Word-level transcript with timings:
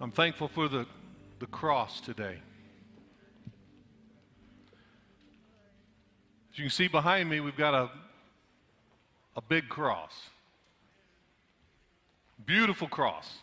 I'm 0.00 0.10
thankful 0.10 0.48
for 0.48 0.68
the, 0.68 0.86
the 1.38 1.46
cross 1.46 2.00
today. 2.00 2.36
As 6.52 6.58
you 6.58 6.64
can 6.64 6.70
see 6.70 6.88
behind 6.88 7.30
me, 7.30 7.40
we've 7.40 7.56
got 7.56 7.74
a, 7.74 7.90
a 9.36 9.40
big 9.40 9.68
cross. 9.68 10.12
Beautiful 12.44 12.88
cross. 12.88 13.38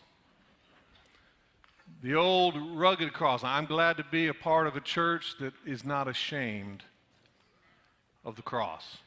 The 2.02 2.14
old 2.14 2.54
rugged 2.76 3.12
cross. 3.12 3.42
I'm 3.42 3.66
glad 3.66 3.96
to 3.96 4.04
be 4.04 4.28
a 4.28 4.34
part 4.34 4.66
of 4.66 4.76
a 4.76 4.80
church 4.80 5.36
that 5.40 5.54
is 5.66 5.84
not 5.84 6.06
ashamed 6.06 6.82
of 8.24 8.36
the 8.36 8.42
cross. 8.42 8.98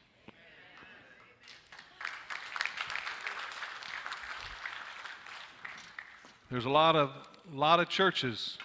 There's 6.49 6.65
a 6.65 6.69
lot 6.69 6.95
of, 6.95 7.11
lot 7.53 7.79
of 7.79 7.89
churches 7.89 8.57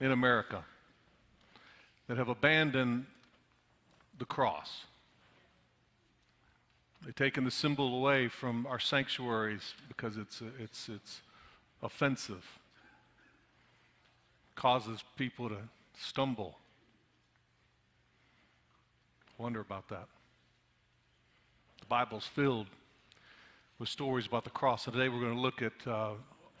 in 0.00 0.12
America 0.12 0.64
that 2.08 2.18
have 2.18 2.28
abandoned 2.28 3.06
the 4.18 4.24
cross. 4.24 4.84
They've 7.04 7.14
taken 7.14 7.44
the 7.44 7.50
symbol 7.50 7.96
away 7.96 8.28
from 8.28 8.66
our 8.66 8.78
sanctuaries 8.78 9.74
because 9.88 10.16
it's, 10.16 10.40
it's, 10.58 10.88
it's 10.88 11.20
offensive, 11.82 12.58
causes 14.54 15.02
people 15.16 15.48
to 15.48 15.56
stumble. 15.98 16.58
Wonder 19.36 19.60
about 19.60 19.88
that. 19.88 20.06
The 21.80 21.86
Bible's 21.86 22.26
filled 22.26 22.68
with 23.80 23.88
stories 23.88 24.26
about 24.26 24.44
the 24.44 24.50
cross. 24.50 24.86
And 24.86 24.94
today 24.94 25.08
we're 25.08 25.20
going 25.20 25.34
to 25.34 25.40
look 25.40 25.60
at 25.62 25.72
uh, 25.86 26.10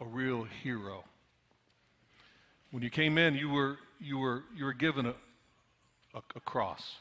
a 0.00 0.04
real 0.04 0.42
hero. 0.42 1.04
When 2.72 2.82
you 2.82 2.90
came 2.90 3.18
in, 3.18 3.34
you 3.34 3.50
were, 3.50 3.78
you 4.00 4.18
were, 4.18 4.44
you 4.56 4.64
were 4.64 4.72
given 4.72 5.06
a, 5.06 5.14
a, 6.14 6.22
a 6.34 6.40
cross, 6.40 6.96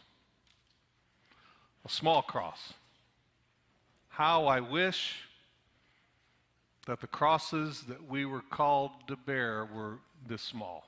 a 1.85 1.89
small 1.89 2.21
cross. 2.21 2.73
How 4.09 4.45
I 4.45 4.59
wish 4.59 5.15
that 6.85 6.99
the 6.99 7.07
crosses 7.07 7.83
that 7.87 8.07
we 8.07 8.25
were 8.25 8.41
called 8.41 8.91
to 9.07 9.15
bear 9.15 9.65
were 9.73 9.99
this 10.27 10.41
small. 10.41 10.83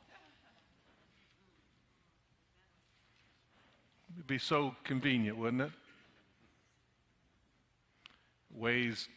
It'd 4.16 4.28
be 4.28 4.38
so 4.38 4.76
convenient, 4.84 5.38
wouldn't 5.38 5.62
it? 5.62 5.72
Weighs 8.54 9.08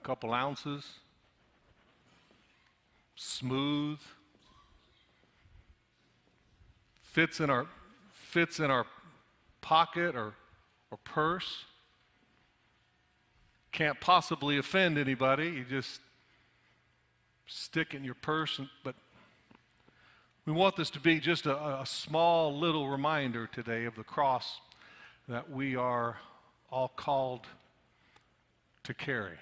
a 0.00 0.06
couple 0.06 0.32
ounces 0.32 0.84
smooth, 3.20 3.98
fits 7.12 7.40
in 7.40 7.50
our, 7.50 7.66
fits 8.12 8.60
in 8.60 8.70
our 8.70 8.86
pocket 9.60 10.14
or, 10.14 10.32
or 10.90 10.98
purse. 11.04 11.64
Can't 13.72 14.00
possibly 14.00 14.58
offend 14.58 14.98
anybody. 14.98 15.48
You 15.48 15.64
just 15.64 16.00
stick 17.46 17.94
it 17.94 17.98
in 17.98 18.04
your 18.04 18.14
purse. 18.14 18.60
But 18.84 18.94
we 20.46 20.52
want 20.52 20.76
this 20.76 20.90
to 20.90 21.00
be 21.00 21.20
just 21.20 21.46
a, 21.46 21.80
a 21.80 21.86
small 21.86 22.56
little 22.56 22.88
reminder 22.88 23.46
today 23.46 23.84
of 23.84 23.96
the 23.96 24.04
cross 24.04 24.60
that 25.28 25.50
we 25.50 25.76
are 25.76 26.16
all 26.70 26.88
called 26.88 27.46
to 28.84 28.94
carry 28.94 29.38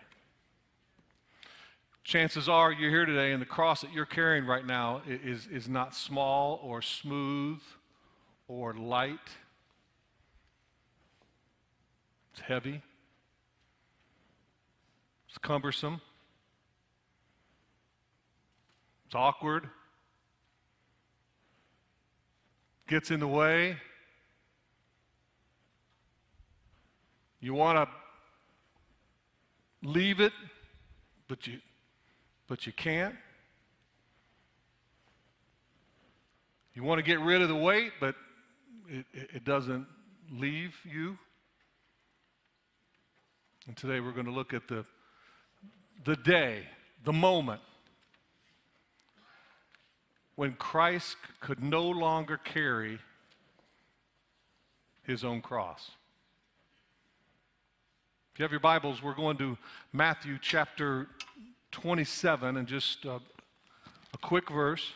chances 2.08 2.48
are 2.48 2.72
you're 2.72 2.88
here 2.88 3.04
today 3.04 3.32
and 3.32 3.42
the 3.42 3.46
cross 3.46 3.82
that 3.82 3.92
you're 3.92 4.06
carrying 4.06 4.46
right 4.46 4.66
now 4.66 5.02
is, 5.06 5.46
is 5.48 5.68
not 5.68 5.94
small 5.94 6.58
or 6.62 6.80
smooth 6.80 7.60
or 8.48 8.72
light. 8.72 9.18
It's 12.32 12.40
heavy. 12.40 12.80
It's 15.28 15.36
cumbersome. 15.36 16.00
It's 19.04 19.14
awkward. 19.14 19.68
Gets 22.86 23.10
in 23.10 23.20
the 23.20 23.28
way. 23.28 23.76
You 27.38 27.52
want 27.52 27.76
to 27.76 27.86
leave 29.86 30.20
it, 30.20 30.32
but 31.28 31.46
you 31.46 31.58
but 32.48 32.66
you 32.66 32.72
can't. 32.72 33.14
You 36.74 36.82
want 36.82 36.98
to 36.98 37.02
get 37.02 37.20
rid 37.20 37.42
of 37.42 37.48
the 37.48 37.56
weight, 37.56 37.92
but 38.00 38.14
it, 38.88 39.04
it 39.12 39.44
doesn't 39.44 39.86
leave 40.32 40.74
you. 40.84 41.18
And 43.66 43.76
today 43.76 44.00
we're 44.00 44.12
going 44.12 44.26
to 44.26 44.32
look 44.32 44.54
at 44.54 44.66
the, 44.66 44.84
the 46.04 46.16
day, 46.16 46.62
the 47.04 47.12
moment 47.12 47.60
when 50.36 50.52
Christ 50.54 51.16
could 51.40 51.62
no 51.62 51.82
longer 51.82 52.36
carry 52.36 52.98
his 55.02 55.24
own 55.24 55.42
cross. 55.42 55.90
If 58.32 58.38
you 58.38 58.44
have 58.44 58.52
your 58.52 58.60
Bibles, 58.60 59.02
we're 59.02 59.14
going 59.14 59.36
to 59.38 59.58
Matthew 59.92 60.38
chapter 60.40 61.08
27 61.72 62.56
and 62.56 62.66
just 62.66 63.04
uh, 63.06 63.18
a 64.14 64.18
quick 64.18 64.50
verse. 64.50 64.92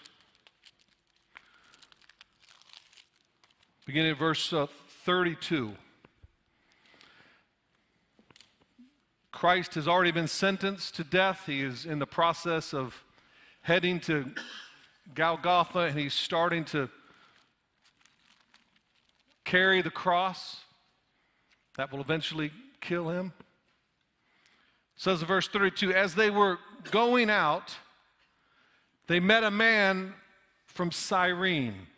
Beginning 3.87 4.13
at 4.13 4.19
verse 4.19 4.53
uh, 4.53 4.67
32. 5.05 5.73
Christ 9.33 9.75
has 9.75 9.89
already 9.89 10.13
been 10.13 10.29
sentenced 10.29 10.95
to 10.97 11.05
death. 11.05 11.43
He 11.47 11.63
is 11.63 11.85
in 11.85 11.99
the 11.99 12.07
process 12.07 12.73
of 12.73 13.03
heading 13.63 13.99
to 14.01 14.31
Golgotha 15.15 15.81
and 15.81 15.99
he's 15.99 16.15
starting 16.15 16.65
to 16.67 16.89
carry 19.45 19.83
the 19.83 19.91
cross 19.91 20.61
that 21.77 21.91
will 21.91 22.01
eventually 22.01 22.53
kill 22.81 23.09
him 23.09 23.33
says 25.03 25.21
in 25.21 25.27
verse 25.27 25.49
32 25.49 25.93
as 25.93 26.15
they 26.15 26.31
were 26.31 26.61
going 26.93 27.29
out 27.29 27.75
they 29.09 29.19
met 29.19 29.43
a 29.43 29.51
man 29.51 30.15
from 30.65 30.93
cyrene 30.93 31.89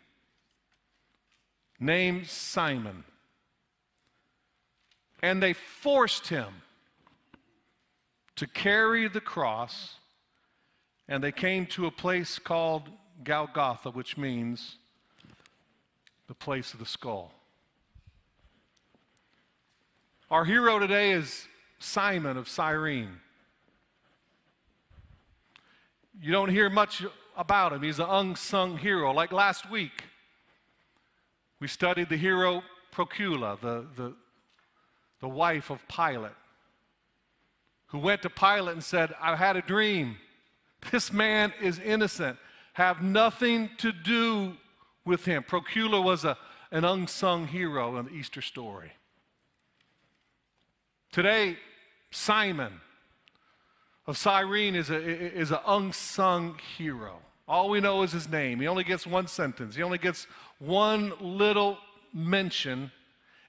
named 1.79 2.25
simon. 2.25 3.03
And 5.21 5.41
they 5.41 5.53
forced 5.53 6.29
him 6.29 6.63
to 8.37 8.47
carry 8.47 9.07
the 9.07 9.21
cross 9.21 9.97
and 11.07 11.23
they 11.23 11.31
came 11.31 11.67
to 11.67 11.85
a 11.85 11.91
place 11.91 12.39
called 12.39 12.89
golgotha 13.23 13.91
which 13.91 14.17
means 14.17 14.77
the 16.27 16.33
place 16.33 16.73
of 16.73 16.79
the 16.79 16.87
skull. 16.87 17.31
Our 20.31 20.43
hero 20.43 20.79
today 20.79 21.11
is 21.11 21.47
Simon 21.79 22.37
of 22.37 22.47
Cyrene. 22.47 23.19
You 26.21 26.31
don't 26.31 26.49
hear 26.49 26.69
much 26.69 27.03
about 27.37 27.73
him. 27.73 27.81
He's 27.81 27.99
an 27.99 28.07
unsung 28.09 28.77
hero. 28.77 29.11
Like 29.11 29.31
last 29.31 29.69
week, 29.69 30.03
we 31.59 31.67
studied 31.67 32.09
the 32.09 32.17
hero 32.17 32.63
Procula, 32.93 33.59
the, 33.59 33.85
the, 33.95 34.13
the 35.19 35.27
wife 35.27 35.69
of 35.69 35.85
Pilate, 35.87 36.31
who 37.87 37.99
went 37.99 38.21
to 38.21 38.29
Pilate 38.29 38.73
and 38.73 38.83
said, 38.83 39.13
I 39.21 39.35
had 39.35 39.57
a 39.57 39.61
dream. 39.61 40.17
This 40.91 41.11
man 41.11 41.53
is 41.61 41.79
innocent. 41.79 42.37
Have 42.73 43.01
nothing 43.01 43.69
to 43.79 43.91
do 43.91 44.53
with 45.03 45.25
him. 45.25 45.43
Procula 45.43 46.03
was 46.03 46.25
a, 46.25 46.37
an 46.71 46.85
unsung 46.85 47.47
hero 47.47 47.97
in 47.97 48.05
the 48.05 48.11
Easter 48.11 48.41
story. 48.41 48.91
Today, 51.15 51.55
Simon 52.11 52.81
of 54.05 54.17
Cyrene 54.17 54.75
is, 54.75 54.89
a, 54.89 54.97
is 54.97 55.51
an 55.51 55.59
unsung 55.65 56.59
hero. 56.77 57.19
All 57.47 57.69
we 57.69 57.79
know 57.79 58.03
is 58.03 58.11
his 58.11 58.27
name. 58.27 58.59
He 58.59 58.67
only 58.67 58.83
gets 58.83 59.07
one 59.07 59.27
sentence, 59.27 59.77
he 59.77 59.81
only 59.81 59.97
gets 59.97 60.27
one 60.59 61.13
little 61.21 61.77
mention, 62.13 62.91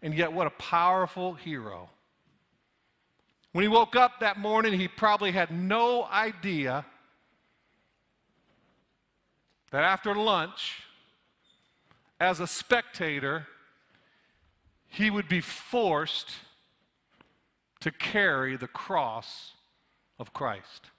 and 0.01 0.15
yet 0.15 0.33
what 0.33 0.47
a 0.47 0.51
powerful 0.51 1.35
hero. 1.35 1.91
When 3.51 3.63
he 3.63 3.69
woke 3.69 3.97
up 3.97 4.21
that 4.21 4.39
morning, 4.39 4.79
he 4.79 4.87
probably 4.87 5.33
had 5.33 5.51
no 5.51 6.05
idea 6.05 6.87
that 9.73 9.83
after 9.83 10.15
lunch, 10.15 10.83
as 12.21 12.39
a 12.39 12.47
spectator, 12.47 13.49
he 14.89 15.11
would 15.11 15.29
be 15.29 15.41
forced 15.41 16.31
to 17.87 17.93
carry 17.93 18.57
the 18.57 18.67
cross 18.67 19.53
of 20.19 20.33
Christ. 20.33 20.91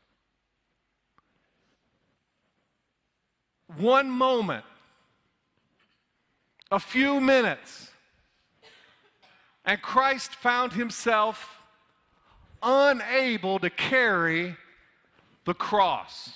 one 3.75 4.09
moment, 4.09 4.63
a 6.71 6.79
few 6.79 7.19
minutes, 7.19 7.91
and 9.65 9.81
Christ 9.81 10.33
found 10.33 10.73
himself 10.73 11.61
unable 12.63 13.59
to 13.59 13.69
carry 13.69 14.55
the 15.45 15.53
cross. 15.53 16.31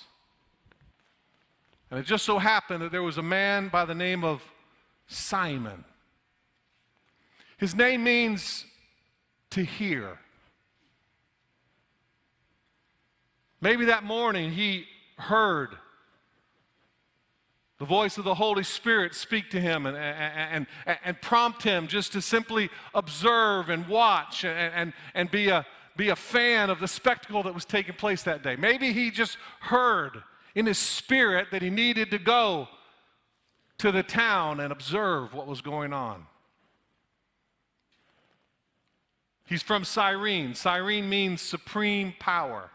And 1.90 1.98
it 1.98 2.06
just 2.06 2.24
so 2.24 2.38
happened 2.38 2.82
that 2.82 2.92
there 2.92 3.02
was 3.02 3.18
a 3.18 3.22
man 3.22 3.68
by 3.68 3.84
the 3.84 3.94
name 3.94 4.24
of 4.24 4.42
Simon. 5.06 5.84
His 7.56 7.74
name 7.74 8.04
means 8.04 8.66
to 9.50 9.64
hear. 9.64 10.18
Maybe 13.62 13.84
that 13.86 14.02
morning 14.02 14.50
he 14.50 14.86
heard 15.16 15.76
the 17.78 17.84
voice 17.86 18.18
of 18.18 18.24
the 18.24 18.34
Holy 18.34 18.64
Spirit 18.64 19.14
speak 19.14 19.50
to 19.50 19.60
him 19.60 19.86
and, 19.86 19.96
and, 19.96 20.66
and, 20.84 20.98
and 21.04 21.20
prompt 21.22 21.62
him 21.62 21.86
just 21.86 22.12
to 22.12 22.20
simply 22.20 22.70
observe 22.92 23.70
and 23.70 23.86
watch 23.86 24.44
and, 24.44 24.74
and, 24.74 24.92
and 25.14 25.30
be, 25.30 25.48
a, 25.48 25.64
be 25.96 26.08
a 26.08 26.16
fan 26.16 26.70
of 26.70 26.80
the 26.80 26.88
spectacle 26.88 27.44
that 27.44 27.54
was 27.54 27.64
taking 27.64 27.94
place 27.94 28.24
that 28.24 28.42
day. 28.42 28.56
Maybe 28.56 28.92
he 28.92 29.12
just 29.12 29.38
heard 29.60 30.22
in 30.56 30.66
his 30.66 30.78
spirit 30.78 31.48
that 31.52 31.62
he 31.62 31.70
needed 31.70 32.10
to 32.10 32.18
go 32.18 32.68
to 33.78 33.92
the 33.92 34.02
town 34.02 34.58
and 34.58 34.72
observe 34.72 35.34
what 35.34 35.46
was 35.46 35.60
going 35.60 35.92
on. 35.92 36.26
He's 39.46 39.62
from 39.62 39.84
Cyrene. 39.84 40.54
Cyrene 40.54 41.08
means 41.08 41.40
supreme 41.42 42.14
power. 42.18 42.70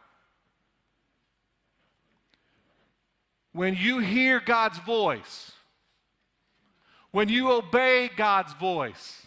When 3.58 3.74
you 3.74 3.98
hear 3.98 4.40
God's 4.40 4.78
voice, 4.78 5.52
when 7.10 7.28
you 7.28 7.52
obey 7.52 8.08
God's 8.16 8.54
voice, 8.54 9.26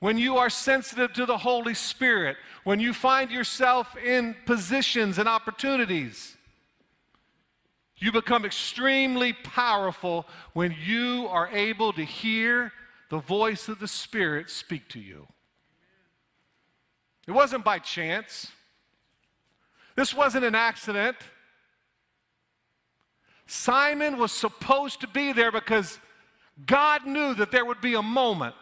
when 0.00 0.18
you 0.18 0.36
are 0.36 0.50
sensitive 0.50 1.12
to 1.12 1.26
the 1.26 1.38
Holy 1.38 1.74
Spirit, 1.74 2.36
when 2.64 2.80
you 2.80 2.92
find 2.92 3.30
yourself 3.30 3.96
in 3.96 4.34
positions 4.46 5.16
and 5.16 5.28
opportunities, 5.28 6.36
you 7.98 8.10
become 8.10 8.44
extremely 8.44 9.32
powerful 9.32 10.26
when 10.54 10.74
you 10.84 11.28
are 11.30 11.48
able 11.52 11.92
to 11.92 12.02
hear 12.04 12.72
the 13.10 13.20
voice 13.20 13.68
of 13.68 13.78
the 13.78 13.86
Spirit 13.86 14.50
speak 14.50 14.88
to 14.88 14.98
you. 14.98 15.28
It 17.28 17.30
wasn't 17.30 17.62
by 17.62 17.78
chance. 17.78 18.48
This 19.94 20.12
wasn't 20.12 20.44
an 20.44 20.56
accident. 20.56 21.16
Simon 23.46 24.18
was 24.18 24.32
supposed 24.32 25.00
to 25.00 25.08
be 25.08 25.32
there 25.32 25.52
because 25.52 25.98
God 26.66 27.06
knew 27.06 27.34
that 27.34 27.50
there 27.50 27.64
would 27.64 27.80
be 27.80 27.94
a 27.94 28.02
moment, 28.02 28.54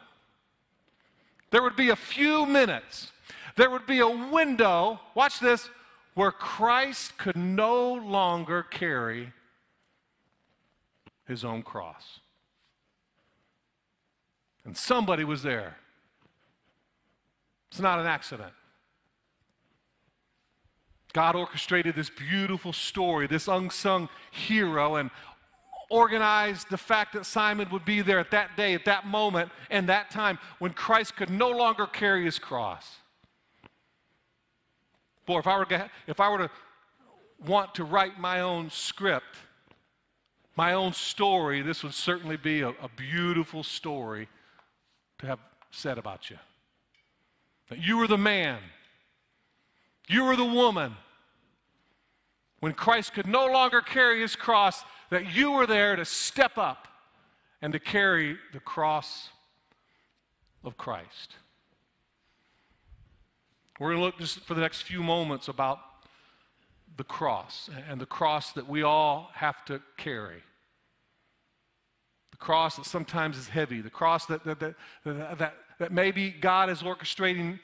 there 1.51 1.63
would 1.63 1.77
be 1.77 1.91
a 1.91 1.97
few 1.97 2.47
minutes, 2.47 3.13
there 3.57 3.71
would 3.71 3.87
be 3.87 3.99
a 4.01 4.09
window, 4.09 5.01
watch 5.15 5.41
this, 5.41 5.69
where 6.15 6.33
Christ 6.33 7.17
could 7.19 7.37
no 7.37 7.93
longer 7.93 8.63
carry 8.63 9.33
his 11.27 11.45
own 11.45 11.63
cross. 11.63 12.21
And 14.65 14.77
somebody 14.77 15.25
was 15.25 15.43
there. 15.43 15.77
It's 17.71 17.81
not 17.81 17.99
an 18.01 18.07
accident. 18.07 18.53
God 21.13 21.35
orchestrated 21.35 21.95
this 21.95 22.11
beautiful 22.11 22.73
story, 22.73 23.27
this 23.27 23.49
unsung 23.49 24.09
hero, 24.31 24.97
and 24.97 25.11
organized 25.91 26.71
the 26.71 26.79
fact 26.79 27.15
that 27.15 27.27
Simon 27.27 27.69
would 27.71 27.85
be 27.85 28.01
there 28.01 28.21
at 28.21 28.31
that 28.31 28.57
day, 28.57 28.75
at 28.75 28.85
that 28.85 29.07
moment, 29.07 29.51
and 29.71 29.89
that 29.89 30.11
time 30.11 30.39
when 30.61 30.73
Christ 30.73 31.17
could 31.17 31.31
no 31.31 31.51
longer 31.51 31.87
carry 31.87 32.25
his 32.25 32.39
cross. 32.39 32.99
Boy, 35.27 35.41
if 35.41 35.47
I 35.47 35.59
were 35.59 35.65
to, 35.67 35.91
if 36.07 36.21
I 36.21 36.31
were 36.31 36.39
to 36.39 36.51
want 37.45 37.75
to 37.75 37.85
write 37.85 38.19
my 38.19 38.41
own 38.41 38.71
script, 38.71 39.37
my 40.57 40.75
own 40.75 40.93
story, 40.93 41.63
this 41.63 41.83
would 41.83 41.95
certainly 41.95 42.37
be 42.37 42.61
a, 42.61 42.69
a 42.69 42.89
beautiful 42.97 43.65
story 43.65 44.29
to 45.19 45.27
have 45.27 45.39
said 45.71 45.99
about 45.99 46.31
you. 46.31 46.39
That 47.69 47.79
you 47.79 47.99
were 47.99 48.07
the 48.07 48.19
man 48.19 48.59
you 50.11 50.25
were 50.25 50.37
the 50.37 50.45
woman. 50.45 50.97
When 52.61 52.75
Christ 52.75 53.15
could 53.15 53.27
no 53.27 53.47
longer 53.47 53.81
carry 53.81 54.21
his 54.21 54.37
cross, 54.37 54.85
that 55.11 55.35
you 55.35 55.53
were 55.53 55.67
there 55.67 55.97
to 55.97 56.05
step 56.05 56.59
up 56.59 56.89
and 57.63 57.73
to 57.73 57.79
carry 57.79 58.37
the 58.53 58.61
cross 58.61 59.31
of 60.63 60.77
Christ. 60.77 61.37
We're 63.79 63.89
going 63.89 63.99
to 63.99 64.05
look 64.05 64.19
just 64.19 64.41
for 64.41 64.55
the 64.55 64.61
next 64.61 64.83
few 64.83 65.03
moments 65.03 65.49
about 65.49 65.79
the 66.97 67.05
cross 67.05 67.71
and 67.89 67.99
the 67.99 68.07
cross 68.07 68.53
that 68.53 68.69
we 68.69 68.83
all 68.83 69.31
have 69.35 69.65
to 69.67 69.81
carry. 69.97 70.43
The 72.33 72.37
cross 72.37 72.77
that 72.77 72.85
sometimes 72.85 73.39
is 73.39 73.49
heavy, 73.49 73.81
the 73.81 73.89
cross 73.89 74.27
that, 74.27 74.45
that, 74.45 74.61
that, 74.61 74.75
that, 75.05 75.55
that 75.79 75.93
maybe 75.93 76.31
God 76.31 76.69
is 76.69 76.83
orchestrating 76.83 77.59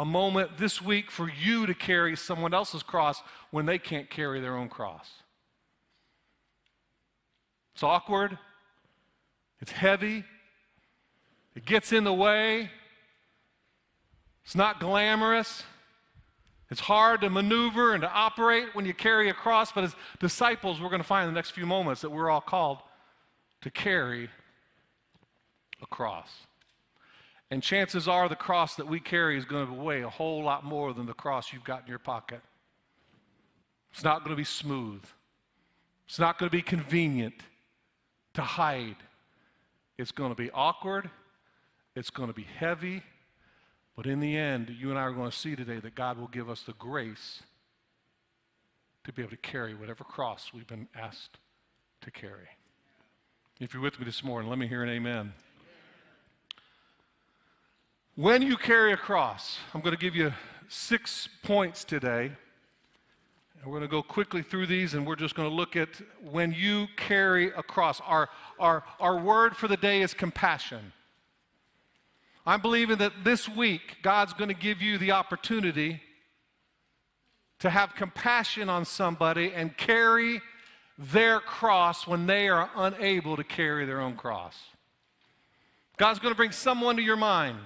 a 0.00 0.04
moment 0.04 0.56
this 0.56 0.80
week 0.80 1.10
for 1.10 1.30
you 1.30 1.66
to 1.66 1.74
carry 1.74 2.16
someone 2.16 2.54
else's 2.54 2.82
cross 2.82 3.22
when 3.50 3.66
they 3.66 3.76
can't 3.78 4.08
carry 4.08 4.40
their 4.40 4.56
own 4.56 4.70
cross. 4.70 5.06
It's 7.74 7.82
awkward, 7.82 8.38
it's 9.60 9.72
heavy, 9.72 10.24
it 11.54 11.66
gets 11.66 11.92
in 11.92 12.04
the 12.04 12.14
way, 12.14 12.70
it's 14.42 14.54
not 14.54 14.80
glamorous. 14.80 15.64
It's 16.70 16.80
hard 16.80 17.20
to 17.22 17.30
maneuver 17.30 17.94
and 17.94 18.02
to 18.02 18.10
operate 18.10 18.74
when 18.74 18.86
you 18.86 18.94
carry 18.94 19.28
a 19.28 19.34
cross, 19.34 19.72
but 19.72 19.82
as 19.82 19.96
disciples, 20.20 20.80
we're 20.80 20.88
going 20.88 21.02
to 21.02 21.06
find 21.06 21.26
in 21.28 21.34
the 21.34 21.38
next 21.38 21.50
few 21.50 21.66
moments 21.66 22.00
that 22.02 22.10
we're 22.10 22.30
all 22.30 22.40
called 22.40 22.78
to 23.62 23.70
carry 23.70 24.30
a 25.82 25.86
cross. 25.86 26.30
And 27.50 27.62
chances 27.62 28.06
are 28.06 28.28
the 28.28 28.36
cross 28.36 28.76
that 28.76 28.86
we 28.86 29.00
carry 29.00 29.36
is 29.36 29.44
going 29.44 29.66
to 29.66 29.72
weigh 29.72 30.02
a 30.02 30.08
whole 30.08 30.42
lot 30.42 30.64
more 30.64 30.92
than 30.94 31.06
the 31.06 31.14
cross 31.14 31.52
you've 31.52 31.64
got 31.64 31.82
in 31.82 31.88
your 31.88 31.98
pocket. 31.98 32.40
It's 33.92 34.04
not 34.04 34.20
going 34.20 34.30
to 34.30 34.36
be 34.36 34.44
smooth. 34.44 35.02
It's 36.06 36.18
not 36.18 36.38
going 36.38 36.48
to 36.48 36.56
be 36.56 36.62
convenient 36.62 37.34
to 38.34 38.42
hide. 38.42 38.96
It's 39.98 40.12
going 40.12 40.30
to 40.30 40.36
be 40.36 40.50
awkward. 40.52 41.10
It's 41.96 42.10
going 42.10 42.28
to 42.28 42.34
be 42.34 42.46
heavy. 42.58 43.02
But 43.96 44.06
in 44.06 44.20
the 44.20 44.36
end, 44.36 44.70
you 44.70 44.90
and 44.90 44.98
I 44.98 45.02
are 45.02 45.12
going 45.12 45.30
to 45.30 45.36
see 45.36 45.56
today 45.56 45.80
that 45.80 45.94
God 45.94 46.18
will 46.18 46.28
give 46.28 46.48
us 46.48 46.62
the 46.62 46.72
grace 46.74 47.42
to 49.04 49.12
be 49.12 49.22
able 49.22 49.30
to 49.30 49.36
carry 49.36 49.74
whatever 49.74 50.04
cross 50.04 50.52
we've 50.54 50.66
been 50.66 50.88
asked 50.94 51.38
to 52.02 52.10
carry. 52.10 52.48
If 53.58 53.74
you're 53.74 53.82
with 53.82 53.98
me 53.98 54.04
this 54.04 54.22
morning, 54.22 54.48
let 54.48 54.58
me 54.58 54.68
hear 54.68 54.82
an 54.82 54.88
amen. 54.88 55.32
When 58.20 58.42
you 58.42 58.58
carry 58.58 58.92
a 58.92 58.98
cross, 58.98 59.56
I'm 59.72 59.80
going 59.80 59.96
to 59.96 59.98
give 59.98 60.14
you 60.14 60.30
six 60.68 61.26
points 61.42 61.84
today. 61.84 62.26
And 62.26 63.64
we're 63.64 63.78
going 63.78 63.80
to 63.80 63.88
go 63.88 64.02
quickly 64.02 64.42
through 64.42 64.66
these, 64.66 64.92
and 64.92 65.06
we're 65.06 65.16
just 65.16 65.34
going 65.34 65.48
to 65.48 65.54
look 65.54 65.74
at 65.74 65.88
when 66.30 66.52
you 66.52 66.86
carry 66.98 67.46
a 67.46 67.62
cross. 67.62 67.98
Our, 68.04 68.28
our, 68.58 68.84
our 69.00 69.18
word 69.18 69.56
for 69.56 69.68
the 69.68 69.76
day 69.78 70.02
is 70.02 70.12
compassion. 70.12 70.92
I'm 72.44 72.60
believing 72.60 72.98
that 72.98 73.24
this 73.24 73.48
week, 73.48 73.96
God's 74.02 74.34
going 74.34 74.48
to 74.48 74.54
give 74.54 74.82
you 74.82 74.98
the 74.98 75.12
opportunity 75.12 76.02
to 77.60 77.70
have 77.70 77.94
compassion 77.94 78.68
on 78.68 78.84
somebody 78.84 79.54
and 79.54 79.74
carry 79.78 80.42
their 80.98 81.40
cross 81.40 82.06
when 82.06 82.26
they 82.26 82.50
are 82.50 82.68
unable 82.76 83.38
to 83.38 83.44
carry 83.44 83.86
their 83.86 84.02
own 84.02 84.14
cross. 84.14 84.58
God's 85.96 86.18
going 86.18 86.32
to 86.32 86.36
bring 86.36 86.52
someone 86.52 86.96
to 86.96 87.02
your 87.02 87.16
mind 87.16 87.56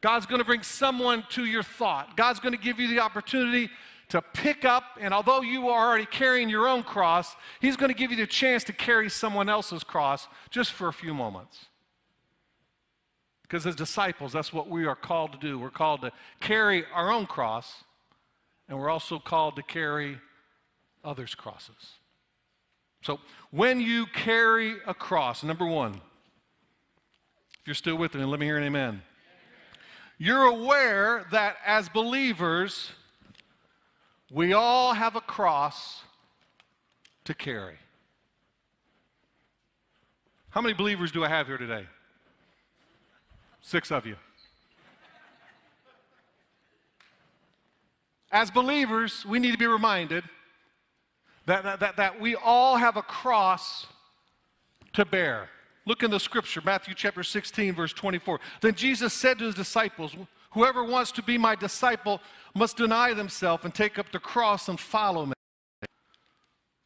God's 0.00 0.26
going 0.26 0.38
to 0.38 0.44
bring 0.44 0.62
someone 0.62 1.24
to 1.30 1.44
your 1.44 1.62
thought. 1.62 2.16
God's 2.16 2.40
going 2.40 2.54
to 2.54 2.60
give 2.60 2.80
you 2.80 2.88
the 2.88 3.00
opportunity 3.00 3.70
to 4.08 4.20
pick 4.20 4.64
up, 4.64 4.84
and 5.00 5.14
although 5.14 5.40
you 5.40 5.68
are 5.68 5.88
already 5.88 6.06
carrying 6.06 6.48
your 6.48 6.66
own 6.66 6.82
cross, 6.82 7.36
He's 7.60 7.76
going 7.76 7.90
to 7.90 7.96
give 7.96 8.10
you 8.10 8.16
the 8.16 8.26
chance 8.26 8.64
to 8.64 8.72
carry 8.72 9.08
someone 9.08 9.48
else's 9.48 9.84
cross 9.84 10.26
just 10.50 10.72
for 10.72 10.88
a 10.88 10.92
few 10.92 11.14
moments. 11.14 11.66
Because 13.42 13.66
as 13.66 13.76
disciples, 13.76 14.32
that's 14.32 14.52
what 14.52 14.68
we 14.68 14.86
are 14.86 14.96
called 14.96 15.32
to 15.32 15.38
do. 15.38 15.58
We're 15.58 15.70
called 15.70 16.02
to 16.02 16.12
carry 16.40 16.84
our 16.92 17.12
own 17.12 17.26
cross, 17.26 17.84
and 18.68 18.78
we're 18.78 18.90
also 18.90 19.18
called 19.18 19.56
to 19.56 19.62
carry 19.62 20.18
others' 21.04 21.34
crosses. 21.34 21.98
So, 23.02 23.20
when 23.50 23.80
you 23.80 24.06
carry 24.06 24.76
a 24.86 24.94
cross, 24.94 25.44
number 25.44 25.66
one, 25.66 25.94
if 25.94 27.66
you're 27.66 27.74
still 27.74 27.96
with 27.96 28.14
me, 28.14 28.24
let 28.24 28.40
me 28.40 28.46
hear 28.46 28.56
an 28.56 28.64
amen 28.64 29.02
you're 30.20 30.44
aware 30.44 31.24
that 31.32 31.56
as 31.64 31.88
believers, 31.88 32.92
we 34.30 34.52
all 34.52 34.92
have 34.92 35.16
a 35.16 35.20
cross 35.22 36.02
to 37.24 37.32
carry. 37.32 37.76
How 40.50 40.60
many 40.60 40.74
believers 40.74 41.10
do 41.10 41.24
I 41.24 41.28
have 41.28 41.46
here 41.46 41.56
today? 41.56 41.86
Six 43.62 43.90
of 43.90 44.04
you. 44.04 44.16
As 48.30 48.50
believers, 48.50 49.24
we 49.24 49.38
need 49.38 49.52
to 49.52 49.58
be 49.58 49.66
reminded 49.66 50.24
that, 51.46 51.80
that, 51.80 51.96
that, 51.96 52.20
we 52.20 52.36
all 52.36 52.76
have 52.76 52.98
a 52.98 53.02
cross 53.02 53.86
to 54.92 55.06
bear. 55.06 55.48
Look 55.90 56.04
in 56.04 56.12
the 56.12 56.20
scripture, 56.20 56.62
Matthew 56.64 56.94
chapter 56.94 57.24
16, 57.24 57.74
verse 57.74 57.92
24. 57.92 58.38
Then 58.60 58.76
Jesus 58.76 59.12
said 59.12 59.40
to 59.40 59.46
his 59.46 59.56
disciples, 59.56 60.14
Whoever 60.52 60.84
wants 60.84 61.10
to 61.10 61.22
be 61.22 61.36
my 61.36 61.56
disciple 61.56 62.20
must 62.54 62.76
deny 62.76 63.12
themselves 63.12 63.64
and 63.64 63.74
take 63.74 63.98
up 63.98 64.12
the 64.12 64.20
cross 64.20 64.68
and 64.68 64.78
follow 64.78 65.26
me. 65.26 65.32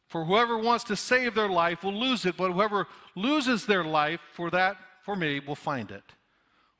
For 0.07 0.25
whoever 0.25 0.57
wants 0.57 0.85
to 0.85 0.95
save 0.95 1.35
their 1.35 1.47
life 1.47 1.83
will 1.83 1.93
lose 1.93 2.25
it, 2.25 2.35
but 2.35 2.51
whoever 2.51 2.87
loses 3.13 3.67
their 3.67 3.83
life 3.83 4.21
for 4.33 4.49
that, 4.49 4.75
for 5.03 5.15
me, 5.15 5.39
will 5.39 5.53
find 5.53 5.91
it. 5.91 6.03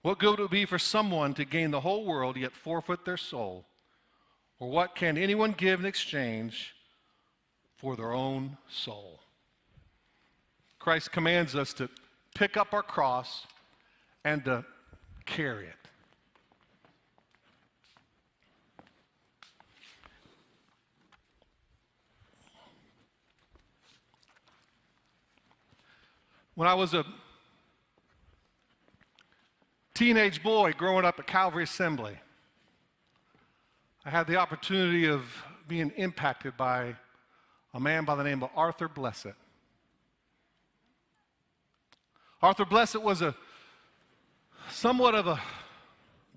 What 0.01 0.17
good 0.17 0.39
would 0.39 0.45
it 0.45 0.49
be 0.49 0.65
for 0.65 0.79
someone 0.79 1.35
to 1.35 1.45
gain 1.45 1.69
the 1.69 1.81
whole 1.81 2.05
world 2.05 2.37
yet 2.37 2.53
forfeit 2.55 3.05
their 3.05 3.17
soul? 3.17 3.67
Or 4.57 4.71
what 4.71 4.95
can 4.95 5.15
anyone 5.19 5.51
give 5.51 5.79
in 5.79 5.85
exchange 5.85 6.73
for 7.77 7.95
their 7.95 8.13
own 8.13 8.57
soul? 8.67 9.19
Christ 10.79 11.11
commands 11.11 11.55
us 11.55 11.71
to 11.73 11.87
pick 12.35 12.57
up 12.57 12.73
our 12.73 12.83
cross 12.83 13.47
and 14.23 14.43
to 14.45 14.63
carry 15.25 15.65
it. 15.65 15.73
When 26.55 26.67
I 26.67 26.73
was 26.73 26.93
a 26.93 27.03
teenage 29.93 30.43
boy 30.43 30.73
growing 30.73 31.03
up 31.03 31.19
at 31.19 31.27
Calvary 31.27 31.63
Assembly, 31.63 32.17
I 34.05 34.09
had 34.09 34.27
the 34.27 34.35
opportunity 34.35 35.07
of 35.07 35.23
being 35.67 35.91
impacted 35.97 36.55
by 36.55 36.95
a 37.73 37.79
man 37.79 38.05
by 38.05 38.15
the 38.15 38.23
name 38.23 38.43
of 38.43 38.49
Arthur 38.55 38.87
Blessitt. 38.87 39.33
Arthur 42.41 42.65
Blessitt 42.65 43.01
was 43.01 43.21
a 43.21 43.35
somewhat 44.69 45.15
of 45.15 45.27
a 45.27 45.39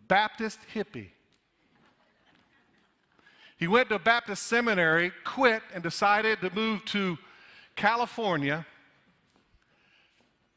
Baptist 0.06 0.58
hippie. 0.74 1.10
He 3.58 3.66
went 3.66 3.88
to 3.88 3.96
a 3.96 3.98
Baptist 3.98 4.44
seminary, 4.44 5.12
quit, 5.24 5.62
and 5.74 5.82
decided 5.82 6.40
to 6.40 6.54
move 6.54 6.84
to 6.86 7.18
California 7.74 8.64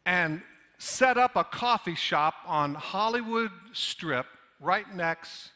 and 0.05 0.41
set 0.77 1.17
up 1.17 1.35
a 1.35 1.43
coffee 1.43 1.95
shop 1.95 2.35
on 2.45 2.75
Hollywood 2.75 3.51
Strip 3.73 4.25
right 4.59 4.93
next 4.95 5.51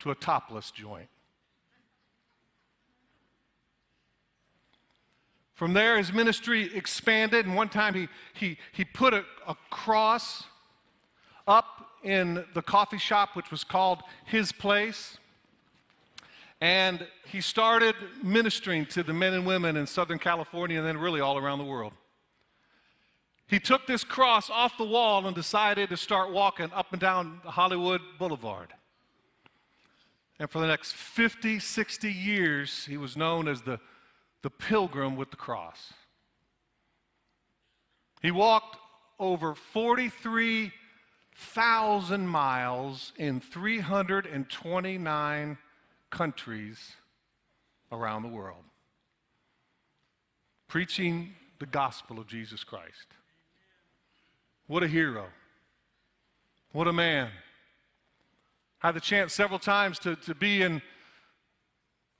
to 0.00 0.10
a 0.10 0.14
topless 0.14 0.70
joint. 0.70 1.08
From 5.54 5.72
there, 5.72 5.96
his 5.96 6.12
ministry 6.12 6.74
expanded, 6.74 7.46
and 7.46 7.54
one 7.54 7.68
time 7.68 7.94
he, 7.94 8.08
he, 8.34 8.58
he 8.72 8.84
put 8.84 9.14
a, 9.14 9.24
a 9.46 9.56
cross 9.70 10.44
up 11.46 11.90
in 12.02 12.44
the 12.54 12.62
coffee 12.62 12.98
shop, 12.98 13.30
which 13.34 13.50
was 13.50 13.62
called 13.62 14.02
His 14.26 14.50
Place. 14.52 15.18
And 16.60 17.06
he 17.26 17.40
started 17.40 17.94
ministering 18.22 18.86
to 18.86 19.02
the 19.02 19.12
men 19.12 19.32
and 19.34 19.46
women 19.46 19.76
in 19.76 19.86
Southern 19.86 20.18
California 20.18 20.78
and 20.78 20.86
then 20.86 20.98
really 20.98 21.20
all 21.20 21.38
around 21.38 21.58
the 21.58 21.64
world. 21.64 21.92
He 23.46 23.60
took 23.60 23.86
this 23.86 24.02
cross 24.02 24.50
off 24.50 24.76
the 24.78 24.84
wall 24.84 25.26
and 25.26 25.34
decided 25.34 25.90
to 25.90 25.96
start 25.96 26.32
walking 26.32 26.70
up 26.72 26.92
and 26.92 27.00
down 27.00 27.40
Hollywood 27.44 28.00
Boulevard. 28.18 28.72
And 30.38 30.50
for 30.50 30.58
the 30.60 30.66
next 30.66 30.94
50, 30.94 31.60
60 31.60 32.12
years, 32.12 32.86
he 32.86 32.96
was 32.96 33.16
known 33.16 33.46
as 33.46 33.62
the, 33.62 33.78
the 34.44 34.50
pilgrim 34.50 35.16
with 35.16 35.30
the 35.30 35.36
cross. 35.36 35.92
He 38.20 38.30
walked 38.30 38.76
over 39.18 39.54
43,000 39.54 42.28
miles 42.28 43.14
in 43.16 43.40
329 43.40 45.58
countries 46.10 46.92
around 47.90 48.22
the 48.22 48.28
world, 48.28 48.64
preaching 50.68 51.32
the 51.58 51.64
gospel 51.64 52.18
of 52.18 52.26
Jesus 52.26 52.64
Christ. 52.64 53.06
What 54.66 54.82
a 54.82 54.88
hero. 54.88 55.28
What 56.72 56.86
a 56.86 56.92
man. 56.92 57.30
I 58.82 58.88
had 58.88 58.94
the 58.94 59.00
chance 59.00 59.32
several 59.32 59.58
times 59.58 59.98
to, 60.00 60.16
to 60.16 60.34
be 60.34 60.60
in 60.60 60.82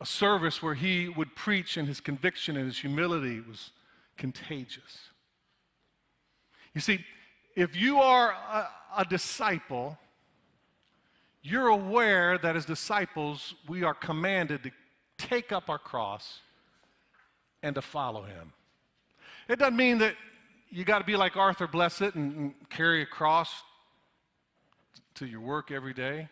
a 0.05 0.07
service 0.07 0.63
where 0.63 0.75
he 0.75 1.09
would 1.09 1.35
preach 1.35 1.79
and 1.79 1.89
his 1.89 1.99
conviction 1.99 2.59
and 2.59 2.67
his 2.67 2.77
humility 2.77 3.41
was 3.41 3.71
contagious. 4.19 5.09
You 6.75 6.83
see, 6.83 7.03
if 7.57 7.75
you 7.75 8.01
are 8.01 8.33
a, 8.33 8.69
a 8.99 9.05
disciple, 9.07 9.97
you're 11.43 11.69
aware 11.69 12.37
that 12.37 12.55
as 12.55 12.67
disciples, 12.67 13.55
we 13.67 13.83
are 13.83 13.95
commanded 13.95 14.63
to 14.65 14.71
take 15.17 15.53
up 15.53 15.71
our 15.71 15.79
cross 15.79 16.41
and 17.63 17.75
to 17.75 17.81
follow 17.81 18.25
him. 18.25 18.53
It 19.49 19.59
doesn't 19.59 19.77
mean 19.77 19.97
that 19.99 20.17
you 20.69 20.85
got 20.85 20.99
to 20.99 21.07
be 21.07 21.17
like 21.17 21.35
Arthur 21.35 21.67
Blessitt 21.67 22.15
and, 22.15 22.37
and 22.37 22.55
carry 22.69 23.01
a 23.01 23.07
cross 23.07 23.51
to 25.15 25.25
your 25.25 25.41
work 25.41 25.71
every 25.71 25.95
day, 25.95 26.29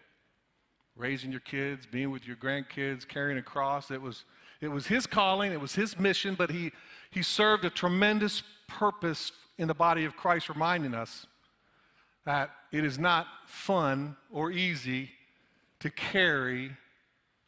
raising 0.97 1.31
your 1.31 1.41
kids, 1.41 1.87
being 1.87 2.11
with 2.11 2.27
your 2.27 2.37
grandkids, 2.37 3.07
carrying 3.07 3.39
a 3.39 3.43
cross. 3.43 3.91
It 3.91 4.01
was, 4.01 4.25
it 4.61 4.69
was 4.69 4.87
his 4.87 5.07
calling, 5.07 5.53
it 5.53 5.61
was 5.61 5.75
his 5.75 5.99
mission, 5.99 6.35
but 6.35 6.51
he, 6.51 6.73
he 7.11 7.23
served 7.23 7.65
a 7.65 7.71
tremendous 7.71 8.43
purpose 8.69 9.33
in 9.59 9.69
the 9.69 9.75
body 9.75 10.05
of 10.05 10.17
Christ, 10.17 10.49
reminding 10.49 10.95
us 10.95 11.27
that 12.25 12.51
it 12.71 12.85
is 12.85 12.99
not 12.99 13.27
fun 13.47 14.17
or 14.31 14.51
easy 14.51 15.11
to 15.81 15.91
carry 15.91 16.73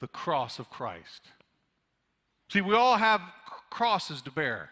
the 0.00 0.08
cross 0.08 0.58
of 0.58 0.68
Christ. 0.70 1.22
See, 2.48 2.60
we 2.60 2.74
all 2.74 2.96
have 2.96 3.20
crosses 3.70 4.20
to 4.22 4.30
bear. 4.30 4.70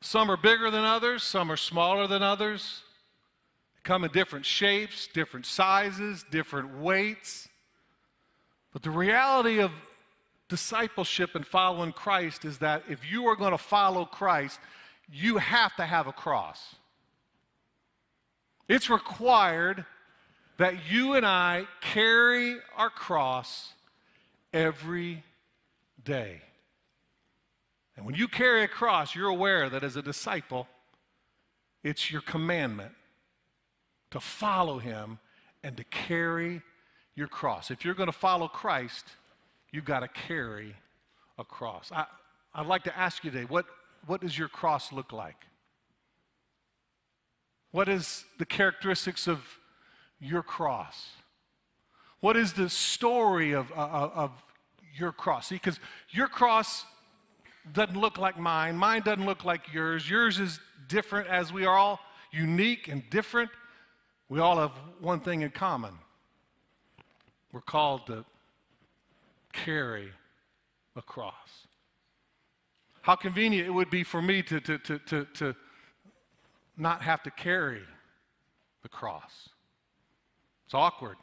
Some 0.00 0.30
are 0.30 0.36
bigger 0.36 0.70
than 0.70 0.84
others, 0.84 1.22
some 1.22 1.50
are 1.50 1.56
smaller 1.56 2.06
than 2.06 2.22
others. 2.22 2.82
Come 3.84 4.04
in 4.04 4.12
different 4.12 4.46
shapes, 4.46 5.08
different 5.12 5.46
sizes, 5.46 6.24
different 6.30 6.78
weights. 6.78 7.48
But 8.72 8.82
the 8.82 8.90
reality 8.90 9.60
of 9.60 9.72
discipleship 10.48 11.34
and 11.34 11.46
following 11.46 11.92
Christ 11.92 12.44
is 12.44 12.58
that 12.58 12.84
if 12.88 13.10
you 13.10 13.26
are 13.26 13.36
going 13.36 13.50
to 13.52 13.58
follow 13.58 14.04
Christ, 14.04 14.60
you 15.10 15.38
have 15.38 15.74
to 15.76 15.84
have 15.84 16.06
a 16.06 16.12
cross. 16.12 16.76
It's 18.68 18.88
required 18.88 19.84
that 20.58 20.90
you 20.90 21.14
and 21.14 21.26
I 21.26 21.66
carry 21.80 22.56
our 22.76 22.90
cross 22.90 23.72
every 24.52 25.24
day. 26.04 26.40
And 27.96 28.06
when 28.06 28.14
you 28.14 28.28
carry 28.28 28.62
a 28.62 28.68
cross, 28.68 29.14
you're 29.14 29.28
aware 29.28 29.68
that 29.68 29.82
as 29.82 29.96
a 29.96 30.02
disciple, 30.02 30.68
it's 31.82 32.10
your 32.10 32.22
commandment 32.22 32.92
to 34.12 34.20
follow 34.20 34.78
him 34.78 35.18
and 35.64 35.76
to 35.76 35.84
carry 35.84 36.62
your 37.14 37.28
cross. 37.28 37.70
If 37.70 37.84
you're 37.84 37.94
going 37.94 38.08
to 38.08 38.12
follow 38.12 38.48
Christ, 38.48 39.04
you've 39.70 39.84
got 39.84 40.00
to 40.00 40.08
carry 40.08 40.74
a 41.38 41.44
cross. 41.44 41.90
I, 41.92 42.06
I'd 42.54 42.66
like 42.66 42.84
to 42.84 42.96
ask 42.96 43.24
you 43.24 43.30
today 43.30 43.44
what, 43.44 43.66
what 44.06 44.20
does 44.20 44.38
your 44.38 44.48
cross 44.48 44.92
look 44.92 45.12
like? 45.12 45.36
What 47.70 47.88
is 47.88 48.24
the 48.38 48.44
characteristics 48.44 49.26
of 49.26 49.40
your 50.20 50.42
cross? 50.42 51.10
What 52.20 52.36
is 52.36 52.52
the 52.52 52.68
story 52.68 53.52
of, 53.52 53.72
of, 53.72 54.12
of 54.12 54.30
your 54.96 55.10
cross? 55.10 55.48
See, 55.48 55.56
because 55.56 55.80
your 56.10 56.28
cross 56.28 56.84
doesn't 57.72 57.98
look 57.98 58.18
like 58.18 58.38
mine. 58.38 58.76
Mine 58.76 59.02
doesn't 59.02 59.24
look 59.24 59.44
like 59.44 59.72
yours. 59.72 60.08
Yours 60.08 60.38
is 60.38 60.60
different 60.88 61.28
as 61.28 61.52
we 61.52 61.64
are 61.64 61.76
all 61.76 61.98
unique 62.30 62.88
and 62.88 63.08
different. 63.08 63.50
We 64.28 64.40
all 64.40 64.58
have 64.58 64.72
one 65.00 65.20
thing 65.20 65.42
in 65.42 65.50
common. 65.50 65.92
We're 67.52 67.60
called 67.60 68.06
to 68.06 68.24
carry 69.52 70.10
a 70.96 71.02
cross. 71.02 71.66
How 73.02 73.16
convenient 73.16 73.66
it 73.66 73.70
would 73.70 73.90
be 73.90 74.04
for 74.04 74.22
me 74.22 74.42
to, 74.42 74.60
to, 74.60 74.78
to, 74.78 74.98
to, 74.98 75.26
to 75.34 75.56
not 76.76 77.02
have 77.02 77.22
to 77.24 77.30
carry 77.30 77.82
the 78.82 78.88
cross. 78.88 79.48
It's 80.64 80.74
awkward, 80.74 81.16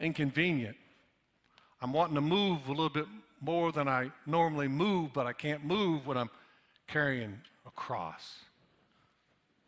inconvenient. 0.00 0.76
I'm 1.80 1.92
wanting 1.92 2.16
to 2.16 2.20
move 2.20 2.66
a 2.66 2.70
little 2.70 2.88
bit 2.88 3.06
more 3.40 3.70
than 3.72 3.88
I 3.88 4.10
normally 4.26 4.68
move, 4.68 5.12
but 5.12 5.26
I 5.26 5.32
can't 5.32 5.64
move 5.64 6.06
when 6.06 6.16
I'm 6.16 6.30
carrying 6.86 7.38
a 7.66 7.70
cross. 7.70 8.40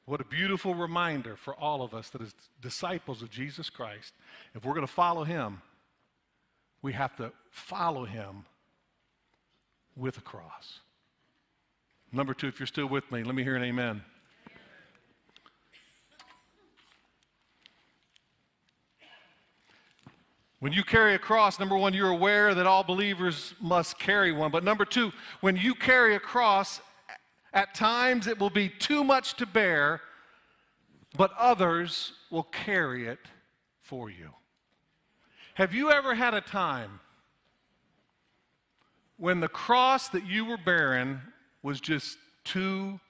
What 0.09 0.23
a 0.23 0.25
beautiful 0.25 0.75
reminder 0.75 1.37
for 1.37 1.55
all 1.55 1.83
of 1.83 1.93
us 1.93 2.09
that 2.11 2.23
as 2.23 2.35
disciples 2.63 3.21
of 3.21 3.29
Jesus 3.29 3.69
Christ, 3.69 4.15
if 4.55 4.65
we're 4.65 4.73
going 4.73 4.87
to 4.87 4.91
follow 4.91 5.23
him, 5.23 5.61
we 6.81 6.95
have 6.95 7.15
to 7.17 7.31
follow 7.51 8.07
him 8.07 8.47
with 9.95 10.17
a 10.17 10.23
cross. 10.23 10.81
Number 12.11 12.33
two, 12.33 12.49
if 12.49 12.59
you're 12.59 12.67
still 12.67 12.87
with 12.87 13.13
me, 13.13 13.23
let 13.23 13.35
me 13.35 13.43
hear 13.43 13.55
an 13.55 13.63
amen. 13.63 14.01
When 20.61 20.73
you 20.73 20.85
carry 20.85 21.17
a 21.17 21.19
cross, 21.19 21.61
number 21.61 21.77
one, 21.77 21.93
you're 21.93 22.09
aware 22.09 22.55
that 22.55 22.67
all 22.67 22.83
believers 22.83 23.53
must 23.61 23.99
carry 23.99 24.33
one. 24.33 24.51
But 24.51 24.65
number 24.65 24.87
two, 24.87 25.13
when 25.43 25.55
you 25.55 25.75
carry 25.75 26.15
a 26.15 26.21
cross, 26.21 26.81
at 27.53 27.75
times 27.75 28.27
it 28.27 28.39
will 28.39 28.51
be 28.51 28.69
too 28.69 29.03
much 29.05 29.35
to 29.35 29.47
bear, 29.47 30.01
but 31.17 31.33
others 31.39 32.13
will 32.31 32.45
carry 32.45 33.07
it 33.07 33.21
for 33.81 34.11
you. 34.11 34.31
Have 35.55 35.75
you 35.75 35.91
ever 35.91 36.15
had 36.15 36.35
a 36.35 36.41
time 36.41 37.01
when 39.17 39.41
the 39.41 39.49
cross 39.49 40.09
that 40.11 40.27
you 40.27 40.45
were 40.45 40.59
bearing 40.59 41.21
was 41.63 41.81
just 41.81 42.19
too 42.45 43.01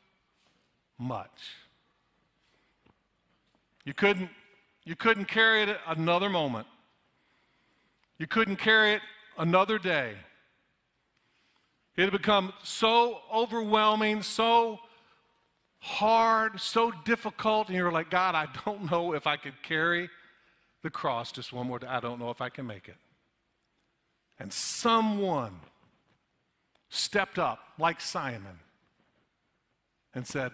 much? 0.99 1.57
You 3.85 3.93
couldn't, 3.93 4.31
you 4.85 4.97
couldn't 4.97 5.27
carry 5.27 5.63
it 5.63 5.79
another 5.87 6.29
moment. 6.29 6.67
You 8.19 8.27
couldn't 8.27 8.57
carry 8.57 8.95
it 8.95 9.03
another 9.37 9.79
day. 9.79 10.15
It 11.99 12.03
had 12.03 12.13
become 12.13 12.53
so 12.63 13.19
overwhelming, 13.35 14.23
so 14.23 14.79
hard, 15.81 16.61
so 16.61 16.93
difficult, 17.05 17.67
and 17.67 17.77
you're 17.77 17.91
like, 17.91 18.09
God, 18.09 18.37
I 18.37 18.47
don't 18.65 18.89
know 18.89 19.15
if 19.15 19.27
I 19.27 19.37
could 19.37 19.61
carry 19.65 20.09
the 20.85 20.91
cross 20.91 21.33
just 21.33 21.53
one 21.53 21.67
more 21.67 21.81
day. 21.81 21.89
I 21.89 21.99
don't 21.99 22.21
know 22.21 22.31
if 22.31 22.41
I 22.41 22.51
can 22.51 22.69
make 22.69 22.87
it. 22.87 22.95
And 24.39 24.53
someone 24.53 25.59
stepped 26.89 27.37
up, 27.37 27.59
like 27.81 28.01
Simon, 28.01 28.61
and 30.15 30.25
said, 30.25 30.53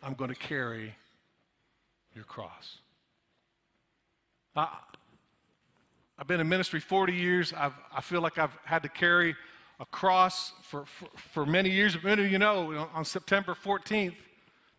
I'm 0.00 0.14
going 0.14 0.30
to 0.30 0.36
carry 0.36 0.94
your 2.14 2.22
cross. 2.22 2.78
I, 4.54 4.68
I've 6.16 6.28
been 6.28 6.38
in 6.38 6.48
ministry 6.48 6.78
40 6.78 7.14
years. 7.14 7.52
I've, 7.52 7.74
I 7.92 8.00
feel 8.00 8.20
like 8.20 8.38
I've 8.38 8.56
had 8.64 8.84
to 8.84 8.88
carry 8.88 9.34
a 9.80 9.86
cross 9.86 10.52
for, 10.62 10.84
for, 10.86 11.08
for 11.16 11.46
many 11.46 11.70
years. 11.70 11.96
Many 12.02 12.24
of 12.24 12.32
you 12.32 12.38
know, 12.38 12.88
on 12.92 13.04
September 13.04 13.54
14th, 13.54 14.14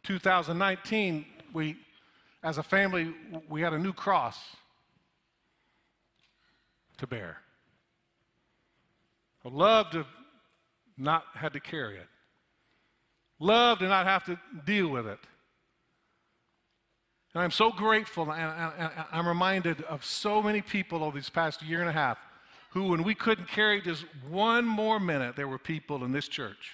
2019, 0.03 1.25
we, 1.53 1.77
as 2.43 2.57
a 2.57 2.63
family, 2.63 3.13
we 3.49 3.61
had 3.61 3.73
a 3.73 3.79
new 3.79 3.93
cross 3.93 4.37
to 6.97 7.07
bear. 7.07 7.37
I'd 9.45 9.53
love 9.53 9.89
to 9.91 10.05
not 10.97 11.23
had 11.33 11.53
to 11.53 11.61
carry 11.61 11.97
it. 11.97 12.07
Love 13.39 13.79
to 13.79 13.87
not 13.87 14.05
have 14.05 14.25
to 14.25 14.37
deal 14.65 14.89
with 14.89 15.07
it. 15.07 15.19
And 17.33 17.43
I'm 17.43 17.51
so 17.51 17.71
grateful, 17.71 18.29
and, 18.31 18.91
I'm 19.11 19.27
reminded 19.27 19.81
of 19.83 20.03
so 20.03 20.41
many 20.41 20.61
people 20.61 21.03
over 21.03 21.17
these 21.17 21.29
past 21.29 21.61
year 21.61 21.79
and 21.79 21.89
a 21.89 21.93
half 21.93 22.17
who, 22.69 22.89
when 22.89 23.03
we 23.03 23.15
couldn't 23.15 23.47
carry 23.47 23.81
just 23.81 24.05
one 24.29 24.65
more 24.65 24.99
minute, 24.99 25.35
there 25.35 25.47
were 25.47 25.57
people 25.57 26.03
in 26.03 26.11
this 26.11 26.27
church. 26.27 26.73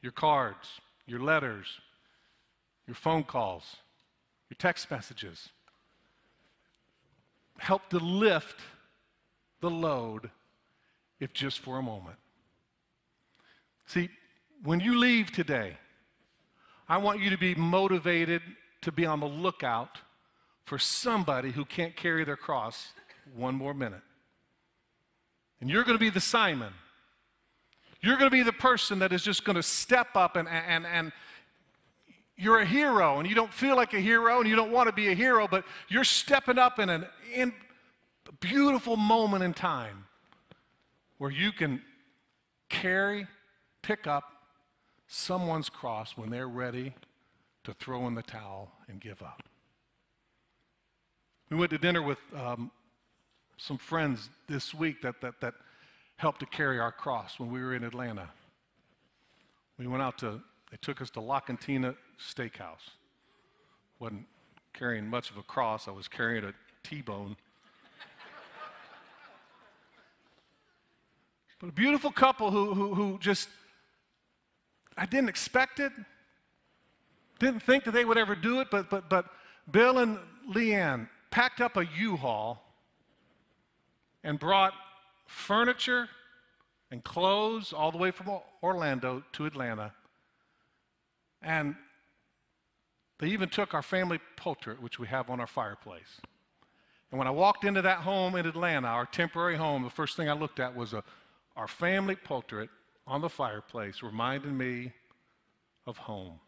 Your 0.00 0.12
cards, 0.12 0.80
your 1.06 1.20
letters, 1.20 1.66
your 2.86 2.96
phone 2.96 3.22
calls, 3.22 3.76
your 4.50 4.56
text 4.58 4.90
messages 4.90 5.48
helped 7.58 7.90
to 7.90 7.98
lift 7.98 8.60
the 9.60 9.70
load, 9.70 10.30
if 11.20 11.32
just 11.32 11.60
for 11.60 11.78
a 11.78 11.82
moment. 11.82 12.16
See, 13.86 14.08
when 14.64 14.80
you 14.80 14.98
leave 14.98 15.30
today, 15.30 15.76
I 16.88 16.96
want 16.96 17.20
you 17.20 17.30
to 17.30 17.38
be 17.38 17.54
motivated 17.54 18.42
to 18.80 18.90
be 18.90 19.06
on 19.06 19.20
the 19.20 19.28
lookout 19.28 19.98
for 20.64 20.78
somebody 20.78 21.52
who 21.52 21.64
can't 21.64 21.94
carry 21.94 22.24
their 22.24 22.36
cross 22.36 22.92
one 23.34 23.54
more 23.54 23.74
minute. 23.74 24.02
And 25.62 25.70
you're 25.70 25.84
going 25.84 25.96
to 25.96 26.00
be 26.00 26.10
the 26.10 26.20
Simon. 26.20 26.72
You're 28.00 28.16
going 28.16 28.28
to 28.28 28.36
be 28.36 28.42
the 28.42 28.52
person 28.52 28.98
that 28.98 29.12
is 29.12 29.22
just 29.22 29.44
going 29.44 29.54
to 29.54 29.62
step 29.62 30.08
up 30.16 30.34
and, 30.34 30.48
and, 30.48 30.84
and 30.84 31.12
you're 32.36 32.58
a 32.58 32.66
hero 32.66 33.20
and 33.20 33.28
you 33.28 33.36
don't 33.36 33.54
feel 33.54 33.76
like 33.76 33.94
a 33.94 34.00
hero 34.00 34.40
and 34.40 34.48
you 34.48 34.56
don't 34.56 34.72
want 34.72 34.88
to 34.88 34.92
be 34.92 35.12
a 35.12 35.14
hero, 35.14 35.46
but 35.46 35.64
you're 35.88 36.02
stepping 36.02 36.58
up 36.58 36.80
in, 36.80 36.90
an, 36.90 37.06
in 37.32 37.54
a 38.28 38.32
beautiful 38.40 38.96
moment 38.96 39.44
in 39.44 39.54
time 39.54 40.04
where 41.18 41.30
you 41.30 41.52
can 41.52 41.80
carry, 42.68 43.28
pick 43.82 44.08
up 44.08 44.24
someone's 45.06 45.68
cross 45.68 46.16
when 46.16 46.28
they're 46.28 46.48
ready 46.48 46.92
to 47.62 47.72
throw 47.74 48.08
in 48.08 48.16
the 48.16 48.22
towel 48.22 48.72
and 48.88 49.00
give 49.00 49.22
up. 49.22 49.44
We 51.50 51.56
went 51.56 51.70
to 51.70 51.78
dinner 51.78 52.02
with 52.02 52.18
um, 52.34 52.72
some 53.62 53.78
friends 53.78 54.28
this 54.48 54.74
week 54.74 55.00
that, 55.02 55.20
that, 55.20 55.40
that 55.40 55.54
helped 56.16 56.40
to 56.40 56.46
carry 56.46 56.80
our 56.80 56.90
cross 56.90 57.38
when 57.38 57.52
we 57.52 57.60
were 57.60 57.74
in 57.74 57.84
Atlanta. 57.84 58.28
We 59.78 59.86
went 59.86 60.02
out 60.02 60.18
to, 60.18 60.40
they 60.70 60.78
took 60.80 61.00
us 61.00 61.10
to 61.10 61.20
La 61.20 61.38
Cantina 61.38 61.94
Steakhouse. 62.18 62.90
Wasn't 64.00 64.26
carrying 64.74 65.06
much 65.06 65.30
of 65.30 65.36
a 65.36 65.42
cross, 65.42 65.86
I 65.86 65.92
was 65.92 66.08
carrying 66.08 66.44
a 66.44 66.52
T-bone. 66.82 67.36
but 71.60 71.68
a 71.68 71.72
beautiful 71.72 72.10
couple 72.10 72.50
who, 72.50 72.74
who, 72.74 72.94
who 72.94 73.18
just, 73.20 73.48
I 74.96 75.06
didn't 75.06 75.28
expect 75.28 75.78
it. 75.78 75.92
Didn't 77.38 77.60
think 77.60 77.84
that 77.84 77.92
they 77.92 78.04
would 78.04 78.18
ever 78.18 78.34
do 78.34 78.60
it, 78.60 78.68
but, 78.72 78.90
but, 78.90 79.08
but 79.08 79.26
Bill 79.70 79.98
and 79.98 80.18
Leanne 80.52 81.08
packed 81.30 81.60
up 81.60 81.76
a 81.76 81.86
U-Haul 81.96 82.61
and 84.24 84.38
brought 84.38 84.74
furniture 85.26 86.08
and 86.90 87.02
clothes 87.02 87.72
all 87.72 87.90
the 87.90 87.98
way 87.98 88.10
from 88.10 88.40
Orlando 88.62 89.22
to 89.32 89.46
Atlanta. 89.46 89.92
And 91.40 91.74
they 93.18 93.28
even 93.28 93.48
took 93.48 93.74
our 93.74 93.82
family 93.82 94.20
portrait, 94.36 94.80
which 94.82 94.98
we 94.98 95.06
have 95.08 95.30
on 95.30 95.40
our 95.40 95.46
fireplace. 95.46 96.20
And 97.10 97.18
when 97.18 97.28
I 97.28 97.30
walked 97.30 97.64
into 97.64 97.82
that 97.82 97.98
home 97.98 98.36
in 98.36 98.46
Atlanta, 98.46 98.88
our 98.88 99.06
temporary 99.06 99.56
home, 99.56 99.82
the 99.82 99.90
first 99.90 100.16
thing 100.16 100.28
I 100.28 100.32
looked 100.32 100.60
at 100.60 100.74
was 100.74 100.92
a, 100.92 101.04
our 101.56 101.68
family 101.68 102.16
portrait 102.16 102.70
on 103.06 103.20
the 103.20 103.28
fireplace, 103.28 104.02
reminding 104.02 104.56
me 104.56 104.92
of 105.86 105.98
home. 105.98 106.40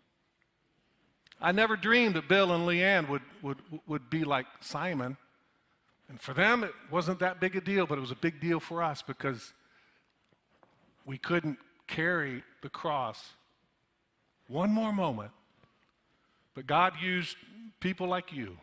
I 1.41 1.53
never 1.53 1.77
dreamed 1.77 2.15
that 2.15 2.29
Bill 2.29 2.53
and 2.53 2.67
Leanne 2.67 3.09
would, 3.09 3.23
would, 3.43 3.59
would 3.87 4.09
be 4.09 4.25
like 4.25 4.47
Simon. 4.61 5.17
And 6.09 6.21
for 6.21 6.35
them, 6.35 6.65
it 6.65 6.73
wasn't 6.91 7.19
that 7.21 7.41
big 7.41 7.57
a 7.57 7.61
deal, 7.61 7.87
but 7.87 7.99
it 7.99 8.01
was 8.01 8.11
a 8.11 8.17
big 8.17 8.41
deal 8.41 8.61
for 8.61 8.83
us 8.83 9.03
because 9.03 9.53
we 11.07 11.19
couldn't 11.19 11.59
carry 11.87 12.43
the 12.63 12.69
cross 12.69 13.33
one 14.49 14.71
more 14.71 14.93
moment. 14.93 15.31
But 16.55 16.67
God 16.67 16.95
used 17.03 17.37
people 17.81 18.07
like 18.07 18.33
you, 18.33 18.59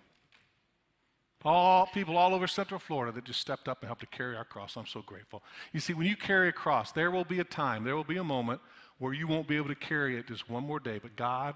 all 1.43 1.87
people 1.87 2.17
all 2.17 2.33
over 2.33 2.47
Central 2.47 2.79
Florida 2.79 3.11
that 3.13 3.23
just 3.23 3.41
stepped 3.41 3.67
up 3.67 3.79
and 3.81 3.87
helped 3.87 4.01
to 4.01 4.07
carry 4.07 4.35
our 4.37 4.45
cross. 4.45 4.77
I'm 4.77 4.85
so 4.85 5.01
grateful. 5.01 5.43
You 5.73 5.79
see, 5.79 5.93
when 5.93 6.05
you 6.05 6.15
carry 6.15 6.49
a 6.49 6.53
cross, 6.53 6.91
there 6.91 7.09
will 7.09 7.25
be 7.25 7.39
a 7.39 7.43
time, 7.43 7.83
there 7.83 7.95
will 7.95 8.03
be 8.03 8.17
a 8.17 8.23
moment 8.23 8.61
where 8.99 9.13
you 9.13 9.27
won't 9.27 9.47
be 9.47 9.57
able 9.57 9.67
to 9.67 9.75
carry 9.75 10.17
it 10.17 10.27
just 10.27 10.49
one 10.49 10.63
more 10.63 10.79
day, 10.79 10.99
but 10.99 11.15
God 11.15 11.55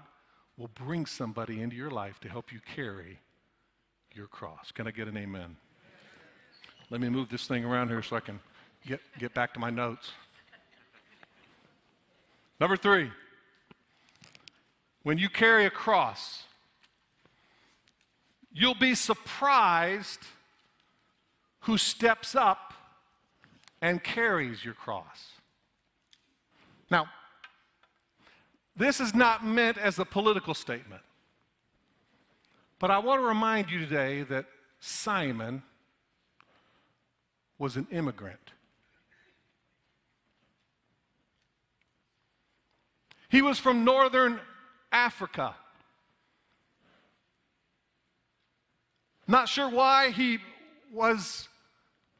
will 0.58 0.68
bring 0.68 1.06
somebody 1.06 1.62
into 1.62 1.76
your 1.76 1.90
life 1.90 2.18
to 2.20 2.28
help 2.28 2.52
you 2.52 2.58
carry 2.74 3.20
your 4.12 4.26
cross. 4.26 4.72
Can 4.72 4.88
I 4.88 4.90
get 4.90 5.06
an 5.06 5.16
amen? 5.16 5.56
Let 6.90 7.00
me 7.00 7.08
move 7.08 7.28
this 7.28 7.46
thing 7.46 7.64
around 7.64 7.88
here 7.88 8.02
so 8.02 8.16
I 8.16 8.20
can 8.20 8.38
get, 8.86 9.00
get 9.18 9.34
back 9.34 9.52
to 9.54 9.60
my 9.60 9.70
notes. 9.70 10.12
Number 12.60 12.76
three, 12.76 13.10
when 15.02 15.18
you 15.18 15.28
carry 15.28 15.66
a 15.66 15.70
cross, 15.70 16.44
you'll 18.52 18.74
be 18.74 18.94
surprised 18.94 20.20
who 21.60 21.76
steps 21.76 22.34
up 22.34 22.72
and 23.82 24.02
carries 24.02 24.64
your 24.64 24.74
cross. 24.74 25.32
Now, 26.90 27.06
this 28.76 29.00
is 29.00 29.14
not 29.14 29.44
meant 29.44 29.78
as 29.78 29.98
a 29.98 30.04
political 30.04 30.54
statement. 30.54 31.02
But 32.78 32.90
I 32.90 32.98
want 32.98 33.20
to 33.20 33.26
remind 33.26 33.70
you 33.70 33.80
today 33.80 34.22
that 34.24 34.46
Simon 34.80 35.62
was 37.58 37.76
an 37.76 37.86
immigrant. 37.90 38.52
He 43.28 43.42
was 43.42 43.58
from 43.58 43.84
northern 43.84 44.40
Africa. 44.92 45.54
Not 49.26 49.48
sure 49.48 49.68
why 49.68 50.10
he 50.10 50.38
was 50.92 51.48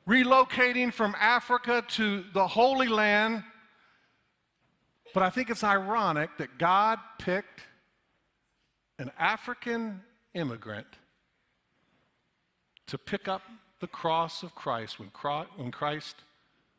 relocating 0.09 0.93
from 0.93 1.15
Africa 1.19 1.85
to 1.89 2.25
the 2.33 2.47
Holy 2.47 2.89
Land, 2.89 3.45
but 5.15 5.23
I 5.23 5.31
think 5.31 5.51
it's 5.51 5.65
ironic 5.65 6.31
that 6.39 6.59
God 6.59 6.99
picked 7.19 7.63
an 8.99 9.11
African 9.19 10.03
immigrant 10.35 10.87
to 12.89 12.99
pick 12.99 13.29
up 13.29 13.43
the 13.81 13.87
cross 13.87 14.43
of 14.43 14.55
Christ 14.55 14.99
when 14.99 15.11
Christ 15.71 16.17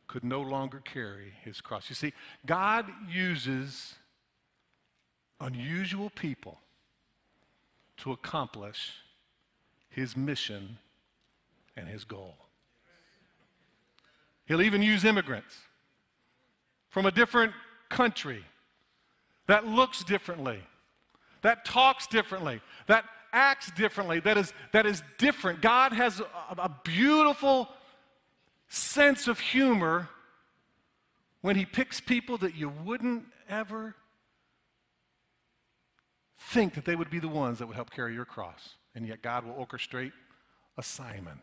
could 0.08 0.24
no 0.24 0.42
longer 0.42 0.80
carry 0.80 1.34
his 1.44 1.62
cross. 1.62 1.90
You 1.90 1.96
see, 1.96 2.14
God 2.46 2.86
uses 3.10 3.96
unusual 5.40 6.10
people 6.10 6.60
to 7.98 8.12
accomplish 8.12 8.94
his 9.90 10.16
mission 10.16 10.78
and 11.76 11.88
his 11.88 12.04
goal. 12.04 12.36
He'll 14.46 14.62
even 14.62 14.82
use 14.82 15.04
immigrants 15.04 15.56
from 16.90 17.06
a 17.06 17.12
different 17.12 17.54
country 17.90 18.44
that 19.48 19.68
looks 19.68 20.04
differently, 20.04 20.60
that 21.42 21.66
talks 21.66 22.08
differently, 22.08 22.62
that 22.88 23.06
acts 23.34 23.72
differently, 23.72 24.20
that 24.22 24.38
is, 24.38 24.54
that 24.72 24.86
is 24.86 25.02
different. 25.18 25.62
God 25.62 25.94
has 25.94 26.20
a, 26.20 26.26
a 26.58 26.72
beautiful 26.84 27.70
sense 28.70 29.28
of 29.28 29.40
humor 29.40 30.10
when 31.42 31.56
He 31.56 31.66
picks 31.66 32.00
people 32.00 32.38
that 32.40 32.56
you 32.56 32.70
wouldn't 32.70 33.26
ever 33.50 33.96
think 36.38 36.76
that 36.76 36.86
they 36.86 36.96
would 36.96 37.10
be 37.10 37.20
the 37.20 37.28
ones 37.28 37.60
that 37.60 37.68
would 37.68 37.76
help 37.76 37.92
carry 37.92 38.14
your 38.14 38.26
cross. 38.26 38.76
And 38.96 39.08
yet 39.08 39.22
God 39.22 39.46
will 39.46 39.54
orchestrate 39.54 40.12
a 40.78 40.84
Simon. 40.84 41.42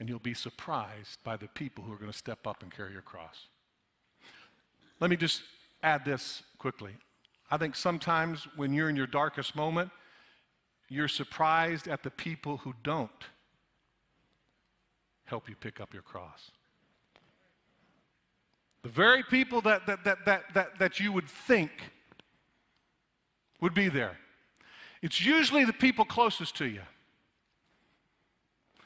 And 0.00 0.08
you'll 0.08 0.18
be 0.18 0.34
surprised 0.34 1.22
by 1.22 1.36
the 1.36 1.48
people 1.48 1.84
who 1.84 1.92
are 1.92 1.96
going 1.96 2.10
to 2.10 2.16
step 2.16 2.46
up 2.46 2.62
and 2.62 2.74
carry 2.74 2.92
your 2.92 3.02
cross. 3.02 3.46
Let 4.98 5.10
me 5.10 5.16
just 5.16 5.42
add 5.82 6.04
this 6.04 6.42
quickly. 6.58 6.92
I 7.50 7.56
think 7.58 7.76
sometimes 7.76 8.48
when 8.56 8.72
you're 8.72 8.88
in 8.88 8.96
your 8.96 9.06
darkest 9.06 9.54
moment, 9.54 9.90
you're 10.92 11.08
surprised 11.08 11.88
at 11.88 12.02
the 12.02 12.10
people 12.10 12.58
who 12.58 12.74
don't 12.82 13.10
help 15.24 15.48
you 15.48 15.56
pick 15.56 15.80
up 15.80 15.92
your 15.92 16.02
cross. 16.02 16.50
The 18.82 18.88
very 18.88 19.22
people 19.22 19.60
that, 19.62 19.86
that, 19.86 20.04
that, 20.04 20.24
that, 20.26 20.42
that, 20.54 20.78
that 20.78 21.00
you 21.00 21.12
would 21.12 21.28
think 21.28 21.70
would 23.60 23.74
be 23.74 23.88
there. 23.88 24.18
It's 25.00 25.24
usually 25.24 25.64
the 25.64 25.72
people 25.72 26.04
closest 26.04 26.56
to 26.56 26.66
you. 26.66 26.82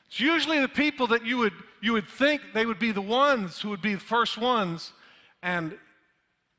It's 0.06 0.20
usually 0.20 0.60
the 0.60 0.68
people 0.68 1.08
that 1.08 1.26
you 1.26 1.38
would, 1.38 1.54
you 1.80 1.92
would 1.94 2.06
think 2.06 2.40
they 2.54 2.66
would 2.66 2.78
be 2.78 2.92
the 2.92 3.02
ones 3.02 3.60
who 3.60 3.70
would 3.70 3.82
be 3.82 3.94
the 3.94 4.00
first 4.00 4.38
ones. 4.38 4.92
And 5.42 5.76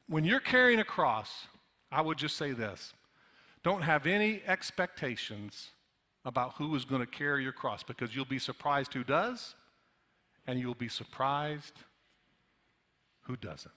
when 0.08 0.26
you're 0.26 0.40
carrying 0.40 0.80
a 0.80 0.84
cross, 0.84 1.48
I 1.92 2.02
would 2.02 2.18
just 2.18 2.36
say 2.36 2.52
this 2.52 2.94
don't 3.64 3.82
have 3.82 4.08
any 4.08 4.42
expectations 4.46 5.72
about 6.26 6.54
who 6.56 6.76
is 6.76 6.86
going 6.86 7.02
to 7.02 7.08
carry 7.08 7.44
your 7.44 7.54
cross 7.54 7.84
because 7.84 8.16
you'll 8.16 8.26
be 8.26 8.40
surprised 8.40 8.94
who 8.94 9.04
does, 9.04 9.56
and 10.46 10.60
you'll 10.60 10.74
be 10.74 10.90
surprised 10.90 11.74
who 13.22 13.36
doesn't. 13.36 13.72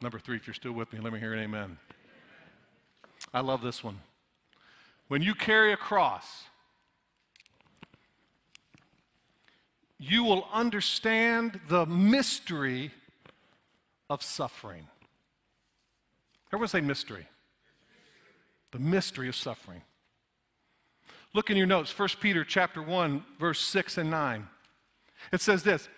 Number 0.00 0.18
three, 0.18 0.36
if 0.36 0.46
you're 0.46 0.54
still 0.54 0.72
with 0.72 0.92
me, 0.92 0.98
let 1.00 1.12
me 1.12 1.20
hear 1.20 1.32
an 1.32 1.38
amen. 1.38 1.78
I 3.32 3.40
love 3.40 3.62
this 3.62 3.84
one. 3.84 4.00
When 5.08 5.22
you 5.22 5.34
carry 5.34 5.72
a 5.72 5.76
cross, 5.76 6.44
you 9.98 10.24
will 10.24 10.48
understand 10.52 11.60
the 11.68 11.86
mystery 11.86 12.90
of 14.10 14.22
suffering. 14.22 14.88
Everyone 16.52 16.68
say 16.68 16.80
mystery. 16.80 17.26
The 18.72 18.78
mystery 18.78 19.28
of 19.28 19.36
suffering. 19.36 19.82
Look 21.34 21.50
in 21.50 21.56
your 21.56 21.66
notes, 21.66 21.96
1 21.98 22.08
Peter 22.20 22.44
chapter 22.44 22.82
1, 22.82 23.24
verse 23.38 23.60
6 23.60 23.98
and 23.98 24.10
9. 24.10 24.48
It 25.32 25.40
says 25.40 25.62
this. 25.62 25.88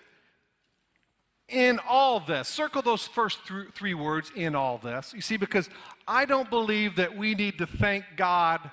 In 1.49 1.81
all 1.87 2.21
this, 2.21 2.49
circle 2.49 2.83
those 2.83 3.07
first 3.07 3.47
th- 3.47 3.69
three 3.75 3.95
words, 3.95 4.31
in 4.35 4.55
all 4.55 4.79
this. 4.79 5.13
You 5.15 5.21
see, 5.21 5.37
because 5.37 5.69
I 6.07 6.25
don't 6.25 6.49
believe 6.49 6.97
that 6.97 7.17
we 7.17 7.35
need 7.35 7.59
to 7.59 7.67
thank 7.67 8.05
God 8.17 8.71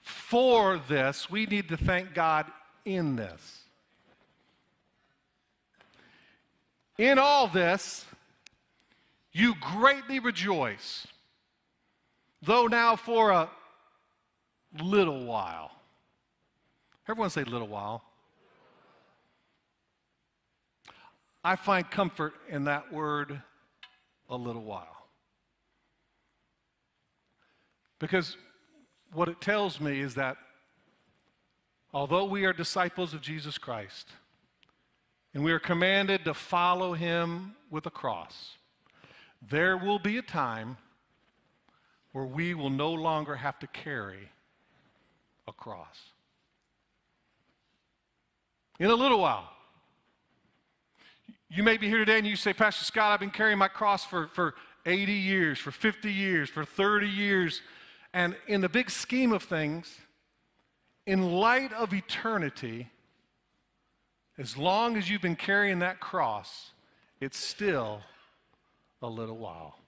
for 0.00 0.78
this, 0.88 1.30
we 1.30 1.46
need 1.46 1.68
to 1.70 1.76
thank 1.76 2.12
God 2.12 2.46
in 2.84 3.16
this. 3.16 3.60
In 6.98 7.18
all 7.18 7.48
this, 7.48 8.04
you 9.34 9.54
greatly 9.60 10.20
rejoice, 10.20 11.06
though 12.40 12.68
now 12.68 12.94
for 12.94 13.32
a 13.32 13.50
little 14.80 15.24
while. 15.26 15.72
Everyone 17.08 17.30
say 17.30 17.42
little 17.42 17.68
while. 17.68 18.02
I 21.42 21.56
find 21.56 21.90
comfort 21.90 22.32
in 22.48 22.64
that 22.64 22.90
word, 22.90 23.42
a 24.30 24.36
little 24.36 24.62
while. 24.62 25.08
Because 27.98 28.36
what 29.12 29.28
it 29.28 29.40
tells 29.40 29.80
me 29.80 30.00
is 30.00 30.14
that 30.14 30.36
although 31.92 32.24
we 32.24 32.44
are 32.44 32.52
disciples 32.52 33.12
of 33.14 33.20
Jesus 33.20 33.58
Christ, 33.58 34.08
and 35.34 35.44
we 35.44 35.52
are 35.52 35.58
commanded 35.58 36.24
to 36.24 36.34
follow 36.34 36.94
him 36.94 37.56
with 37.70 37.84
a 37.86 37.90
cross, 37.90 38.56
there 39.50 39.76
will 39.76 39.98
be 39.98 40.18
a 40.18 40.22
time 40.22 40.76
where 42.12 42.24
we 42.24 42.54
will 42.54 42.70
no 42.70 42.92
longer 42.92 43.34
have 43.36 43.58
to 43.58 43.66
carry 43.66 44.30
a 45.48 45.52
cross. 45.52 45.98
In 48.78 48.90
a 48.90 48.94
little 48.94 49.20
while. 49.20 49.48
You 51.48 51.62
may 51.62 51.76
be 51.76 51.88
here 51.88 51.98
today 51.98 52.18
and 52.18 52.26
you 52.26 52.36
say, 52.36 52.52
Pastor 52.52 52.84
Scott, 52.84 53.12
I've 53.12 53.20
been 53.20 53.30
carrying 53.30 53.58
my 53.58 53.68
cross 53.68 54.04
for, 54.04 54.28
for 54.28 54.54
80 54.86 55.12
years, 55.12 55.58
for 55.58 55.70
50 55.70 56.12
years, 56.12 56.48
for 56.48 56.64
30 56.64 57.08
years. 57.08 57.62
And 58.12 58.36
in 58.46 58.60
the 58.60 58.68
big 58.68 58.90
scheme 58.90 59.32
of 59.32 59.42
things, 59.42 59.98
in 61.06 61.32
light 61.32 61.72
of 61.72 61.92
eternity, 61.92 62.88
as 64.38 64.56
long 64.56 64.96
as 64.96 65.08
you've 65.08 65.22
been 65.22 65.36
carrying 65.36 65.80
that 65.80 66.00
cross, 66.00 66.70
it's 67.20 67.38
still 67.38 68.00
a 69.04 69.08
little 69.08 69.36
while. 69.36 69.78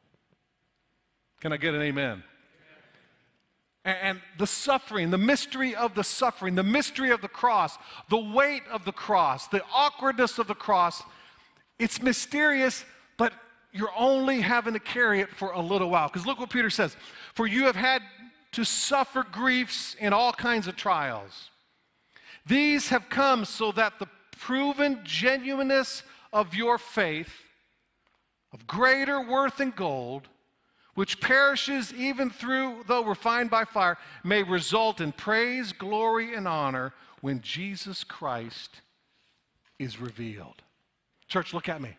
Can 1.40 1.52
I 1.52 1.56
get 1.56 1.74
an 1.74 1.82
amen? 1.82 2.22
And 3.84 4.20
the 4.36 4.48
suffering, 4.48 5.10
the 5.10 5.18
mystery 5.18 5.74
of 5.76 5.94
the 5.94 6.02
suffering, 6.02 6.56
the 6.56 6.64
mystery 6.64 7.10
of 7.10 7.20
the 7.20 7.28
cross, 7.28 7.78
the 8.08 8.18
weight 8.18 8.62
of 8.70 8.84
the 8.84 8.92
cross, 8.92 9.46
the 9.46 9.62
awkwardness 9.72 10.38
of 10.38 10.48
the 10.48 10.56
cross, 10.56 11.02
it's 11.78 12.02
mysterious, 12.02 12.84
but 13.16 13.32
you're 13.72 13.92
only 13.96 14.40
having 14.40 14.72
to 14.72 14.80
carry 14.80 15.20
it 15.20 15.30
for 15.30 15.52
a 15.52 15.60
little 15.60 15.88
while. 15.88 16.08
Because 16.08 16.26
look 16.26 16.40
what 16.40 16.50
Peter 16.50 16.70
says 16.70 16.96
For 17.34 17.46
you 17.46 17.66
have 17.66 17.76
had 17.76 18.02
to 18.52 18.64
suffer 18.64 19.22
griefs 19.22 19.94
in 20.00 20.12
all 20.12 20.32
kinds 20.32 20.66
of 20.66 20.76
trials. 20.76 21.50
These 22.46 22.88
have 22.88 23.08
come 23.08 23.44
so 23.44 23.70
that 23.72 23.98
the 23.98 24.08
proven 24.38 25.00
genuineness 25.04 26.02
of 26.32 26.54
your 26.54 26.78
faith, 26.78 27.45
of 28.56 28.66
greater 28.66 29.20
worth 29.20 29.58
than 29.58 29.70
gold, 29.70 30.28
which 30.94 31.20
perishes 31.20 31.92
even 31.92 32.30
through, 32.30 32.82
though 32.86 33.04
refined 33.04 33.50
by 33.50 33.66
fire, 33.66 33.98
may 34.24 34.42
result 34.42 34.98
in 34.98 35.12
praise, 35.12 35.72
glory, 35.72 36.34
and 36.34 36.48
honor 36.48 36.94
when 37.20 37.42
Jesus 37.42 38.02
Christ 38.02 38.80
is 39.78 40.00
revealed. 40.00 40.62
Church, 41.28 41.52
look 41.52 41.68
at 41.68 41.82
me. 41.82 41.90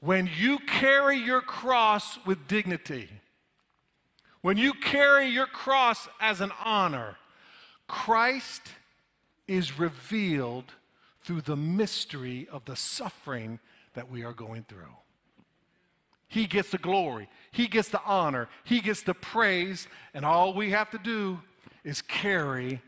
When 0.00 0.28
you 0.36 0.58
carry 0.58 1.16
your 1.16 1.40
cross 1.40 2.18
with 2.26 2.46
dignity, 2.46 3.08
when 4.42 4.58
you 4.58 4.74
carry 4.74 5.28
your 5.28 5.46
cross 5.46 6.08
as 6.20 6.42
an 6.42 6.52
honor, 6.62 7.16
Christ 7.88 8.62
is 9.48 9.78
revealed 9.78 10.74
through 11.24 11.40
the 11.40 11.56
mystery 11.56 12.48
of 12.52 12.66
the 12.66 12.76
suffering 12.76 13.58
that 13.94 14.10
we 14.10 14.24
are 14.24 14.34
going 14.34 14.64
through. 14.68 14.94
He 16.30 16.46
gets 16.46 16.70
the 16.70 16.78
glory, 16.78 17.28
He 17.50 17.66
gets 17.66 17.88
the 17.88 18.00
honor, 18.06 18.48
He 18.64 18.80
gets 18.80 19.02
the 19.02 19.14
praise, 19.14 19.86
and 20.14 20.24
all 20.24 20.54
we 20.54 20.70
have 20.70 20.88
to 20.90 20.98
do 20.98 21.40
is 21.84 22.00
carry 22.00 22.80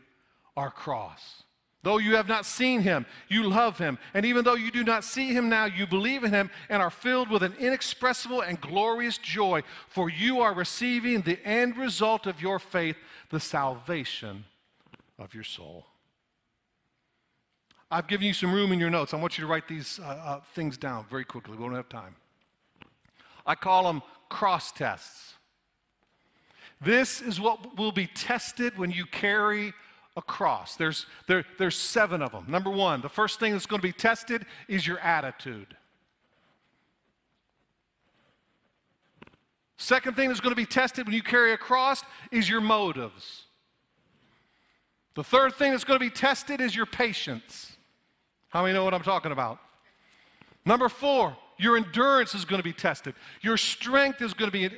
our 0.57 0.71
cross. 0.71 1.43
Though 1.83 1.97
you 1.97 2.15
have 2.15 2.29
not 2.29 2.45
seen 2.45 2.79
him, 2.79 3.05
you 3.27 3.43
love 3.43 3.77
him. 3.77 3.97
And 4.13 4.25
even 4.25 4.45
though 4.45 4.53
you 4.53 4.71
do 4.71 4.85
not 4.85 5.03
see 5.03 5.33
him 5.33 5.49
now, 5.49 5.65
you 5.65 5.85
believe 5.85 6.23
in 6.23 6.31
him 6.31 6.49
and 6.69 6.81
are 6.81 6.89
filled 6.89 7.29
with 7.29 7.43
an 7.43 7.53
inexpressible 7.59 8.39
and 8.39 8.61
glorious 8.61 9.17
joy, 9.17 9.63
for 9.89 10.09
you 10.09 10.39
are 10.39 10.53
receiving 10.53 11.21
the 11.21 11.45
end 11.45 11.75
result 11.75 12.25
of 12.25 12.41
your 12.41 12.57
faith, 12.57 12.95
the 13.31 13.39
salvation 13.41 14.45
of 15.19 15.33
your 15.33 15.43
soul. 15.43 15.85
I've 17.91 18.07
given 18.07 18.27
you 18.27 18.33
some 18.33 18.53
room 18.53 18.71
in 18.71 18.79
your 18.79 18.89
notes. 18.89 19.13
I 19.13 19.17
want 19.17 19.37
you 19.37 19.43
to 19.43 19.51
write 19.51 19.67
these 19.67 19.99
uh, 20.01 20.05
uh, 20.05 20.39
things 20.55 20.77
down 20.77 21.05
very 21.09 21.25
quickly. 21.25 21.57
We 21.57 21.63
don't 21.65 21.75
have 21.75 21.89
time. 21.89 22.15
I 23.45 23.55
call 23.55 23.83
them 23.83 24.01
cross 24.29 24.71
tests. 24.71 25.33
This 26.81 27.21
is 27.21 27.39
what 27.39 27.77
will 27.77 27.91
be 27.91 28.07
tested 28.07 28.77
when 28.77 28.91
you 28.91 29.05
carry 29.05 29.73
a 30.15 30.21
cross. 30.21 30.75
There's, 30.75 31.05
there, 31.27 31.45
there's 31.57 31.77
seven 31.77 32.21
of 32.21 32.31
them. 32.31 32.45
Number 32.47 32.69
one, 32.69 33.01
the 33.01 33.09
first 33.09 33.39
thing 33.39 33.53
that's 33.53 33.65
going 33.65 33.81
to 33.81 33.87
be 33.87 33.93
tested 33.93 34.45
is 34.67 34.85
your 34.85 34.99
attitude. 34.99 35.75
Second 39.77 40.15
thing 40.15 40.29
that's 40.29 40.39
going 40.39 40.51
to 40.51 40.55
be 40.55 40.65
tested 40.65 41.05
when 41.05 41.15
you 41.15 41.23
carry 41.23 41.53
a 41.53 41.57
cross 41.57 42.03
is 42.31 42.47
your 42.47 42.61
motives. 42.61 43.45
The 45.15 45.23
third 45.23 45.55
thing 45.55 45.71
that's 45.71 45.83
going 45.83 45.99
to 45.99 46.05
be 46.05 46.09
tested 46.09 46.61
is 46.61 46.75
your 46.75 46.85
patience. 46.85 47.75
How 48.49 48.61
many 48.61 48.73
know 48.73 48.83
what 48.83 48.93
I'm 48.93 49.03
talking 49.03 49.31
about? 49.31 49.59
Number 50.65 50.89
four, 50.89 51.35
your 51.63 51.77
endurance 51.77 52.35
is 52.35 52.43
going 52.43 52.59
to 52.59 52.63
be 52.63 52.73
tested. 52.73 53.15
Your 53.41 53.55
strength 53.55 54.21
is 54.21 54.33
going 54.33 54.51
to 54.51 54.69
be 54.69 54.75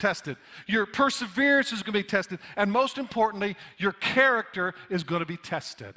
tested. 0.00 0.36
Your 0.66 0.84
perseverance 0.84 1.72
is 1.72 1.82
going 1.82 1.92
to 1.92 2.00
be 2.00 2.08
tested. 2.08 2.40
And 2.56 2.72
most 2.72 2.98
importantly, 2.98 3.56
your 3.78 3.92
character 3.92 4.74
is 4.90 5.04
going 5.04 5.20
to 5.20 5.26
be 5.26 5.36
tested. 5.36 5.94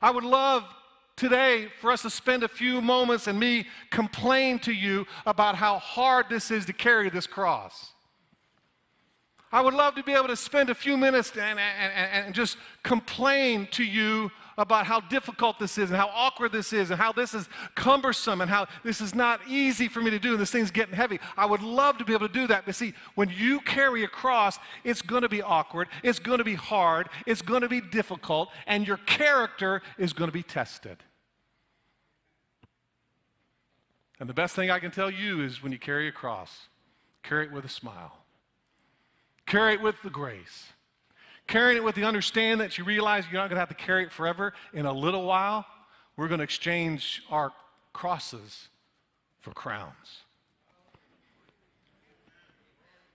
I 0.00 0.10
would 0.10 0.24
love 0.24 0.64
today 1.16 1.68
for 1.80 1.92
us 1.92 2.02
to 2.02 2.10
spend 2.10 2.42
a 2.42 2.48
few 2.48 2.80
moments 2.80 3.26
and 3.26 3.38
me 3.38 3.66
complain 3.90 4.58
to 4.60 4.72
you 4.72 5.06
about 5.26 5.56
how 5.56 5.78
hard 5.78 6.26
this 6.30 6.50
is 6.50 6.64
to 6.66 6.72
carry 6.72 7.10
this 7.10 7.26
cross. 7.26 7.92
I 9.52 9.60
would 9.60 9.74
love 9.74 9.94
to 9.96 10.02
be 10.02 10.12
able 10.12 10.28
to 10.28 10.36
spend 10.36 10.70
a 10.70 10.74
few 10.74 10.96
minutes 10.96 11.30
and, 11.36 11.60
and, 11.60 12.24
and 12.24 12.34
just 12.34 12.56
complain 12.82 13.68
to 13.72 13.84
you 13.84 14.30
about 14.58 14.86
how 14.86 15.00
difficult 15.00 15.58
this 15.58 15.78
is 15.78 15.90
and 15.90 15.98
how 15.98 16.10
awkward 16.14 16.52
this 16.52 16.72
is 16.72 16.90
and 16.90 17.00
how 17.00 17.12
this 17.12 17.34
is 17.34 17.48
cumbersome 17.74 18.40
and 18.40 18.50
how 18.50 18.66
this 18.84 19.00
is 19.00 19.14
not 19.14 19.40
easy 19.48 19.88
for 19.88 20.00
me 20.00 20.10
to 20.10 20.18
do 20.18 20.32
and 20.32 20.40
this 20.40 20.50
thing's 20.50 20.70
getting 20.70 20.94
heavy. 20.94 21.18
I 21.36 21.46
would 21.46 21.62
love 21.62 21.98
to 21.98 22.04
be 22.04 22.12
able 22.12 22.28
to 22.28 22.34
do 22.34 22.46
that. 22.48 22.64
But 22.66 22.74
see, 22.74 22.94
when 23.14 23.30
you 23.30 23.60
carry 23.60 24.04
a 24.04 24.08
cross, 24.08 24.58
it's 24.84 25.02
going 25.02 25.22
to 25.22 25.28
be 25.28 25.42
awkward, 25.42 25.88
it's 26.02 26.18
going 26.18 26.38
to 26.38 26.44
be 26.44 26.54
hard, 26.54 27.08
it's 27.26 27.42
going 27.42 27.62
to 27.62 27.68
be 27.68 27.80
difficult, 27.80 28.50
and 28.66 28.86
your 28.86 28.98
character 28.98 29.82
is 29.98 30.12
going 30.12 30.28
to 30.28 30.32
be 30.32 30.42
tested. 30.42 30.98
And 34.20 34.28
the 34.28 34.34
best 34.34 34.54
thing 34.54 34.70
I 34.70 34.78
can 34.78 34.92
tell 34.92 35.10
you 35.10 35.42
is 35.42 35.62
when 35.62 35.72
you 35.72 35.78
carry 35.78 36.06
a 36.06 36.12
cross, 36.12 36.68
carry 37.22 37.46
it 37.46 37.52
with 37.52 37.64
a 37.64 37.68
smile. 37.68 38.18
Carry 39.46 39.74
it 39.74 39.82
with 39.82 39.96
the 40.02 40.10
grace. 40.10 40.71
Carrying 41.52 41.76
it 41.76 41.84
with 41.84 41.96
the 41.96 42.04
understanding 42.04 42.56
that 42.60 42.78
you 42.78 42.84
realize 42.84 43.26
you're 43.30 43.38
not 43.38 43.50
going 43.50 43.56
to 43.56 43.60
have 43.60 43.68
to 43.68 43.74
carry 43.74 44.04
it 44.04 44.10
forever. 44.10 44.54
In 44.72 44.86
a 44.86 44.92
little 44.92 45.26
while, 45.26 45.66
we're 46.16 46.26
going 46.26 46.38
to 46.38 46.44
exchange 46.44 47.22
our 47.28 47.52
crosses 47.92 48.68
for 49.38 49.52
crowns. 49.52 50.22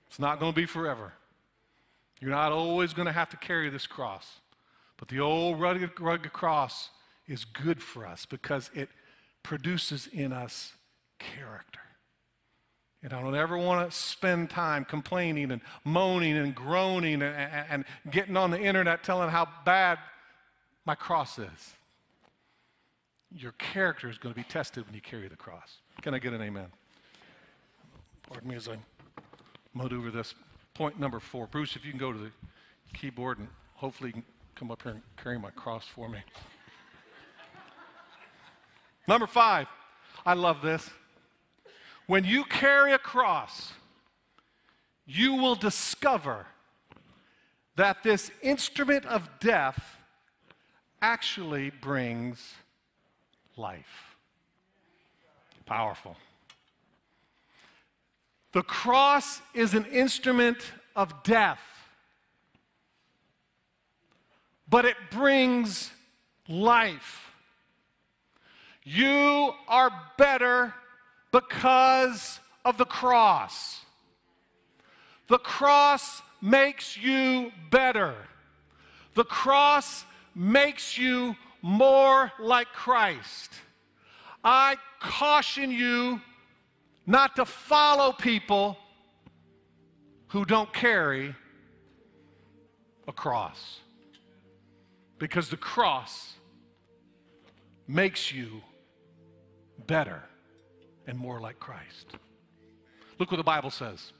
It's 0.05 0.19
not 0.19 0.39
going 0.39 0.51
to 0.51 0.55
be 0.55 0.67
forever. 0.67 1.13
You're 2.19 2.29
not 2.29 2.51
always 2.51 2.93
going 2.93 3.07
to 3.07 3.11
have 3.11 3.31
to 3.31 3.37
carry 3.37 3.71
this 3.71 3.87
cross. 3.87 4.27
But 4.97 5.07
the 5.07 5.19
old 5.19 5.59
rugged, 5.59 5.99
rugged 5.99 6.31
cross 6.31 6.91
is 7.27 7.43
good 7.43 7.81
for 7.81 8.05
us 8.05 8.27
because 8.27 8.69
it 8.75 8.89
produces 9.41 10.05
in 10.13 10.31
us 10.31 10.73
character. 11.17 11.79
And 13.07 13.15
I 13.15 13.21
don't 13.21 13.35
ever 13.35 13.57
want 13.57 13.89
to 13.89 13.97
spend 13.97 14.49
time 14.49 14.83
complaining 14.83 15.51
and 15.51 15.61
moaning 15.85 16.35
and 16.35 16.53
groaning 16.53 17.21
and, 17.21 17.23
and, 17.23 17.65
and, 17.69 17.85
getting 18.11 18.35
on 18.35 18.51
the 18.51 18.59
internet 18.59 19.01
telling 19.01 19.29
how 19.29 19.47
bad 19.63 19.97
my 20.83 20.93
cross 20.93 21.39
is. 21.39 21.75
Your 23.33 23.53
character 23.53 24.09
is 24.09 24.17
going 24.17 24.35
to 24.35 24.37
be 24.37 24.43
tested 24.43 24.85
when 24.85 24.93
you 24.93 24.99
carry 24.99 25.29
the 25.29 25.37
cross. 25.37 25.77
Can 26.01 26.13
I 26.13 26.19
get 26.19 26.33
an 26.33 26.41
amen? 26.41 26.65
Pardon 28.27 28.49
me 28.49 28.57
as 28.57 28.67
I 28.67 28.75
mud 29.73 29.93
over 29.93 30.11
this. 30.11 30.35
Point 30.73 30.99
number 30.99 31.21
four. 31.21 31.47
Bruce, 31.47 31.77
if 31.77 31.85
you 31.85 31.91
can 31.91 31.99
go 32.01 32.11
to 32.11 32.19
the 32.19 32.31
keyboard 32.93 33.39
and 33.39 33.47
hopefully 33.75 34.15
come 34.53 34.69
up 34.69 34.83
here 34.83 34.91
and 34.91 35.01
carry 35.15 35.39
my 35.39 35.51
cross 35.51 35.85
for 35.85 36.09
me. 36.09 36.19
number 39.07 39.27
five. 39.27 39.67
I 40.25 40.33
love 40.33 40.61
this. 40.61 40.89
When 42.07 42.23
you 42.23 42.45
carry 42.45 42.93
a 42.93 42.97
cross, 42.97 43.73
you 45.05 45.35
will 45.35 45.55
discover 45.55 46.47
that 47.75 48.01
this 48.01 48.31
instrument 48.41 49.05
of 49.05 49.29
death 49.39 49.97
actually 51.01 51.69
brings 51.69 52.55
life. 53.57 54.15
Powerful. 55.65 56.15
The 58.53 58.63
cross 58.63 59.41
is 59.53 59.73
an 59.73 59.85
instrument 59.85 60.57
of 60.95 61.23
death, 61.23 61.61
but 64.69 64.85
it 64.85 64.95
brings 65.11 65.91
life. 66.47 67.31
You 68.83 69.53
are 69.67 69.91
better 70.17 70.73
because 71.31 72.39
of 72.63 72.77
the 72.77 72.85
cross. 72.85 73.81
The 75.27 75.39
cross 75.39 76.21
makes 76.41 76.97
you 76.97 77.51
better. 77.69 78.15
The 79.15 79.23
cross 79.23 80.05
makes 80.35 80.97
you 80.97 81.35
more 81.61 82.31
like 82.39 82.67
Christ. 82.67 83.51
I 84.43 84.77
caution 84.99 85.71
you 85.71 86.21
not 87.05 87.35
to 87.35 87.45
follow 87.45 88.11
people 88.11 88.77
who 90.27 90.45
don't 90.45 90.71
carry 90.73 91.35
a 93.07 93.13
cross. 93.13 93.79
Because 95.17 95.49
the 95.49 95.57
cross 95.57 96.33
makes 97.87 98.31
you 98.31 98.61
better 99.87 100.23
and 101.07 101.17
more 101.17 101.39
like 101.39 101.59
Christ. 101.59 102.13
Look 103.17 103.31
what 103.31 103.37
the 103.37 103.43
Bible 103.43 103.71
says. 103.71 104.11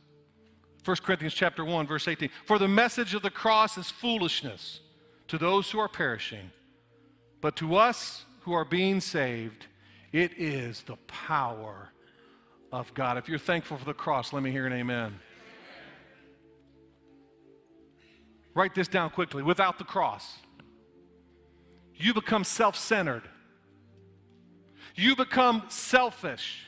1 0.86 0.98
Corinthians 1.04 1.34
chapter 1.34 1.66
1 1.66 1.86
verse 1.86 2.08
18. 2.08 2.30
For 2.46 2.58
the 2.58 2.68
message 2.68 3.14
of 3.14 3.22
the 3.22 3.30
cross 3.30 3.78
is 3.78 3.92
foolishness 3.92 4.80
to 5.28 5.38
those 5.38 5.70
who 5.70 5.80
are 5.80 5.90
perishing, 5.90 6.50
but 7.42 7.56
to 7.58 7.76
us 7.76 8.26
who 8.42 8.54
are 8.54 8.66
being 8.66 9.02
saved, 9.02 9.68
it 10.14 10.32
is 10.38 10.84
the 10.84 10.96
power 11.08 11.90
of 12.72 12.94
God. 12.94 13.18
If 13.18 13.28
you're 13.28 13.38
thankful 13.38 13.78
for 13.78 13.86
the 13.86 13.94
cross, 13.94 14.32
let 14.32 14.42
me 14.42 14.52
hear 14.52 14.66
an 14.66 14.74
amen. 14.74 14.98
amen. 14.98 15.20
Write 18.54 18.74
this 18.74 18.88
down 18.88 19.10
quickly. 19.10 19.44
Without 19.44 19.78
the 19.78 19.84
cross, 19.84 20.38
you 21.96 22.14
become 22.14 22.44
self 22.44 22.78
centered, 22.78 23.24
you 24.96 25.16
become 25.16 25.64
selfish, 25.68 26.67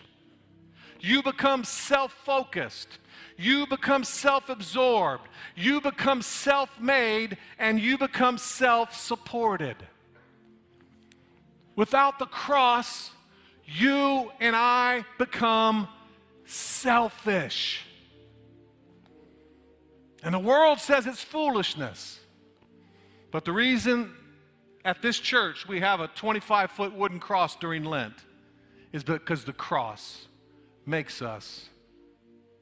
you 1.00 1.24
become 1.24 1.64
self 1.64 2.14
focused. 2.26 3.00
You 3.38 3.68
become 3.68 4.04
self 4.04 4.50
absorbed. 4.50 5.28
You 5.56 5.82
become 5.82 6.22
self 6.22 6.80
made 6.80 7.38
and 7.58 7.80
you 7.80 7.98
become 7.98 8.38
self 8.38 8.94
supported. 8.94 9.78
Without 11.76 12.20
the 12.20 12.26
cross, 12.26 13.12
you 13.66 14.32
and 14.40 14.56
I 14.56 15.06
become 15.18 15.88
selfish. 16.46 17.86
And 20.22 20.34
the 20.34 20.40
world 20.40 20.80
says 20.80 21.08
it's 21.08 21.24
foolishness. 21.24 22.20
But 23.32 23.46
the 23.46 23.54
reason 23.54 24.14
at 24.84 25.02
this 25.02 25.20
church 25.20 25.68
we 25.68 25.80
have 25.80 26.00
a 26.00 26.08
25 26.08 26.72
foot 26.72 26.94
wooden 26.94 27.20
cross 27.20 27.56
during 27.56 27.86
Lent 27.86 28.16
is 28.92 29.04
because 29.04 29.46
the 29.46 29.54
cross 29.54 30.28
makes 30.90 31.22
us 31.22 31.70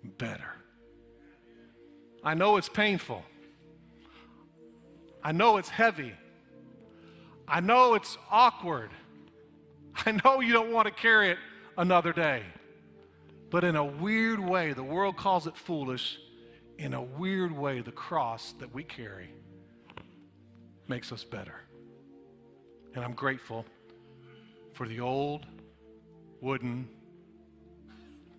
better. 0.03 0.53
I 2.23 2.33
know 2.33 2.57
it's 2.57 2.69
painful. 2.69 3.23
I 5.23 5.31
know 5.31 5.57
it's 5.57 5.69
heavy. 5.69 6.13
I 7.47 7.61
know 7.61 7.93
it's 7.93 8.17
awkward. 8.29 8.89
I 10.05 10.19
know 10.23 10.41
you 10.41 10.51
don't 10.51 10.71
want 10.71 10.87
to 10.87 10.93
carry 10.93 11.29
it 11.29 11.37
another 11.77 12.11
day. 12.11 12.43
But 13.49 13.63
in 13.63 13.77
a 13.77 13.85
weird 13.85 14.39
way, 14.39 14.73
the 14.73 14.83
world 14.83 15.15
calls 15.15 15.47
it 15.47 15.55
foolish. 15.55 16.19
In 16.77 16.93
a 16.93 17.01
weird 17.01 17.51
way, 17.51 17.79
the 17.79 17.93
cross 17.93 18.53
that 18.59 18.73
we 18.73 18.83
carry 18.83 19.29
makes 20.87 21.13
us 21.13 21.23
better. 21.23 21.61
And 22.93 23.05
I'm 23.05 23.13
grateful 23.13 23.65
for 24.73 24.87
the 24.87 24.99
old 24.99 25.45
wooden 26.41 26.89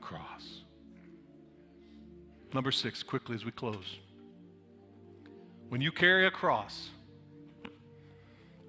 cross. 0.01 0.63
Number 2.55 2.71
six, 2.73 3.03
quickly 3.03 3.35
as 3.35 3.45
we 3.45 3.51
close. 3.51 3.99
When 5.69 5.81
you 5.81 5.93
carry 5.93 6.27
a 6.27 6.31
cross, 6.31 6.89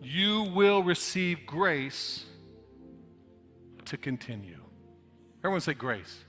you 0.01 0.43
will 0.53 0.83
receive 0.83 1.45
grace 1.45 2.25
to 3.85 3.97
continue. 3.97 4.59
Everyone 5.39 5.61
say 5.61 5.73
grace. 5.73 6.25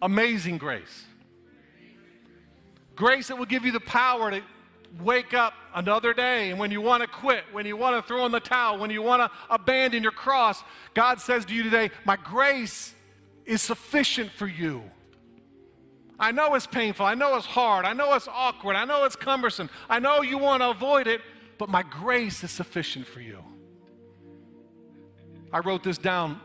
Amazing 0.00 0.58
grace. 0.58 1.04
Grace 2.94 3.28
that 3.28 3.36
will 3.38 3.46
give 3.46 3.64
you 3.64 3.72
the 3.72 3.80
power 3.80 4.30
to 4.30 4.42
wake 5.00 5.34
up 5.34 5.52
another 5.74 6.14
day 6.14 6.50
and 6.50 6.58
when 6.58 6.70
you 6.70 6.80
want 6.80 7.02
to 7.02 7.08
quit, 7.08 7.44
when 7.52 7.66
you 7.66 7.76
want 7.76 7.94
to 7.94 8.06
throw 8.06 8.24
in 8.24 8.32
the 8.32 8.40
towel, 8.40 8.78
when 8.78 8.90
you 8.90 9.02
want 9.02 9.20
to 9.20 9.30
abandon 9.50 10.02
your 10.02 10.12
cross, 10.12 10.62
God 10.94 11.20
says 11.20 11.44
to 11.46 11.54
you 11.54 11.62
today, 11.62 11.90
My 12.04 12.16
grace 12.16 12.94
is 13.48 13.62
sufficient 13.62 14.30
for 14.30 14.46
you. 14.46 14.82
I 16.20 16.32
know 16.32 16.54
it's 16.54 16.66
painful. 16.66 17.06
I 17.06 17.14
know 17.14 17.36
it's 17.36 17.46
hard. 17.46 17.86
I 17.86 17.94
know 17.94 18.12
it's 18.14 18.28
awkward. 18.28 18.76
I 18.76 18.84
know 18.84 19.04
it's 19.04 19.16
cumbersome. 19.16 19.70
I 19.88 19.98
know 19.98 20.20
you 20.20 20.36
want 20.36 20.62
to 20.62 20.70
avoid 20.70 21.06
it, 21.06 21.22
but 21.56 21.68
my 21.68 21.82
grace 21.82 22.44
is 22.44 22.50
sufficient 22.50 23.06
for 23.06 23.20
you. 23.20 23.42
I 25.50 25.60
wrote 25.60 25.82
this 25.82 25.96
down 25.96 26.40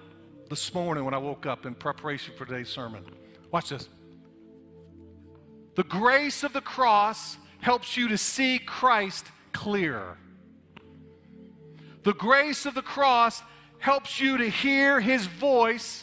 this 0.50 0.74
morning 0.74 1.04
when 1.04 1.14
I 1.14 1.18
woke 1.18 1.46
up 1.46 1.66
in 1.66 1.76
preparation 1.76 2.34
for 2.38 2.46
today's 2.46 2.70
sermon. 2.70 3.04
Watch 3.52 3.70
this. 3.70 3.90
The 5.76 5.84
grace 5.84 6.44
of 6.44 6.54
the 6.54 6.62
cross 6.62 7.38
helps 7.60 7.98
you 7.98 8.08
to 8.08 8.18
see 8.18 8.60
Christ 8.60 9.26
clear. 9.52 10.18
The 12.04 12.14
grace 12.14 12.66
of 12.66 12.76
the 12.76 12.82
cross 12.82 13.42
helps 13.80 14.22
you 14.22 14.38
to 14.38 14.50
hear 14.50 15.02
his 15.02 15.26
voice 15.26 16.03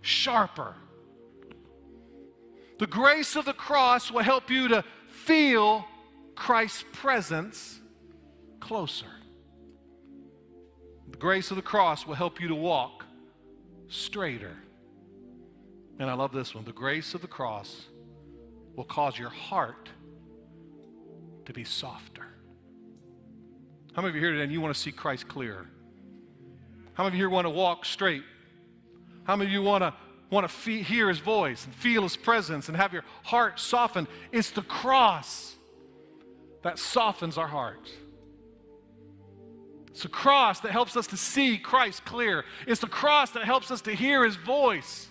sharper. 0.00 0.74
The 2.78 2.86
grace 2.86 3.36
of 3.36 3.44
the 3.44 3.52
cross 3.52 4.10
will 4.10 4.22
help 4.22 4.50
you 4.50 4.68
to 4.68 4.84
feel 5.08 5.84
Christ's 6.34 6.84
presence 6.92 7.80
closer. 8.60 9.06
The 11.10 11.18
grace 11.18 11.50
of 11.50 11.56
the 11.56 11.62
cross 11.62 12.06
will 12.06 12.14
help 12.14 12.40
you 12.40 12.48
to 12.48 12.54
walk 12.54 13.04
straighter. 13.88 14.56
And 15.98 16.08
I 16.08 16.14
love 16.14 16.32
this 16.32 16.54
one. 16.54 16.64
The 16.64 16.72
grace 16.72 17.14
of 17.14 17.22
the 17.22 17.26
cross 17.26 17.86
will 18.76 18.84
cause 18.84 19.18
your 19.18 19.30
heart 19.30 19.88
to 21.46 21.52
be 21.52 21.64
softer. 21.64 22.26
How 23.94 24.02
many 24.02 24.10
of 24.10 24.14
you 24.14 24.20
here 24.20 24.30
today 24.30 24.44
and 24.44 24.52
you 24.52 24.60
want 24.60 24.72
to 24.72 24.80
see 24.80 24.92
Christ 24.92 25.26
clearer? 25.26 25.66
How 26.94 27.02
many 27.02 27.08
of 27.08 27.14
you 27.14 27.22
here 27.22 27.30
want 27.30 27.46
to 27.46 27.50
walk 27.50 27.84
straight? 27.84 28.22
How 29.28 29.36
many 29.36 29.50
of 29.50 29.52
you 29.52 29.62
want 29.62 29.82
to 29.82 29.92
want 30.30 30.48
to 30.48 30.48
fee- 30.48 30.82
hear 30.82 31.08
his 31.08 31.18
voice 31.18 31.66
and 31.66 31.74
feel 31.74 32.02
his 32.02 32.16
presence 32.16 32.68
and 32.68 32.76
have 32.76 32.94
your 32.94 33.04
heart 33.24 33.60
softened? 33.60 34.08
It's 34.32 34.50
the 34.50 34.62
cross 34.62 35.54
that 36.62 36.78
softens 36.78 37.36
our 37.36 37.46
hearts. 37.46 37.92
It's 39.88 40.02
the 40.02 40.08
cross 40.08 40.60
that 40.60 40.72
helps 40.72 40.96
us 40.96 41.06
to 41.08 41.18
see 41.18 41.58
Christ 41.58 42.06
clear. 42.06 42.46
It's 42.66 42.80
the 42.80 42.86
cross 42.86 43.30
that 43.32 43.44
helps 43.44 43.70
us 43.70 43.82
to 43.82 43.94
hear 43.94 44.24
his 44.24 44.36
voice. 44.36 45.08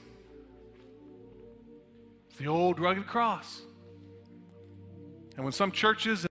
It's 2.32 2.40
the 2.40 2.48
old 2.48 2.80
rugged 2.80 3.06
cross. 3.06 3.62
And 5.36 5.44
when 5.44 5.54
some 5.54 5.72
churches 5.72 6.26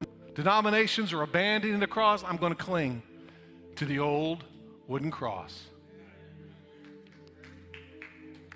and 0.00 0.34
denominations 0.36 1.12
are 1.12 1.22
abandoning 1.22 1.80
the 1.80 1.88
cross, 1.88 2.22
I'm 2.22 2.36
going 2.36 2.54
to 2.54 2.62
cling 2.62 3.02
to 3.76 3.84
the 3.84 3.98
old 3.98 4.44
wooden 4.86 5.10
cross. 5.10 5.71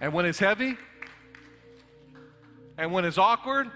And 0.00 0.12
when 0.12 0.26
it's 0.26 0.38
heavy, 0.38 0.76
and 2.78 2.92
when 2.92 3.04
it's 3.04 3.18
awkward, 3.18 3.70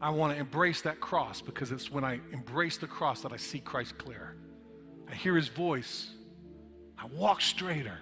I 0.00 0.10
want 0.10 0.32
to 0.32 0.40
embrace 0.40 0.80
that 0.82 0.98
cross 0.98 1.42
because 1.42 1.70
it's 1.72 1.90
when 1.90 2.04
I 2.04 2.20
embrace 2.32 2.78
the 2.78 2.86
cross 2.86 3.20
that 3.22 3.32
I 3.32 3.36
see 3.36 3.60
Christ 3.60 3.98
clear. 3.98 4.36
I 5.10 5.14
hear 5.14 5.36
his 5.36 5.48
voice. 5.48 6.10
I 6.98 7.06
walk 7.06 7.42
straighter. 7.42 7.98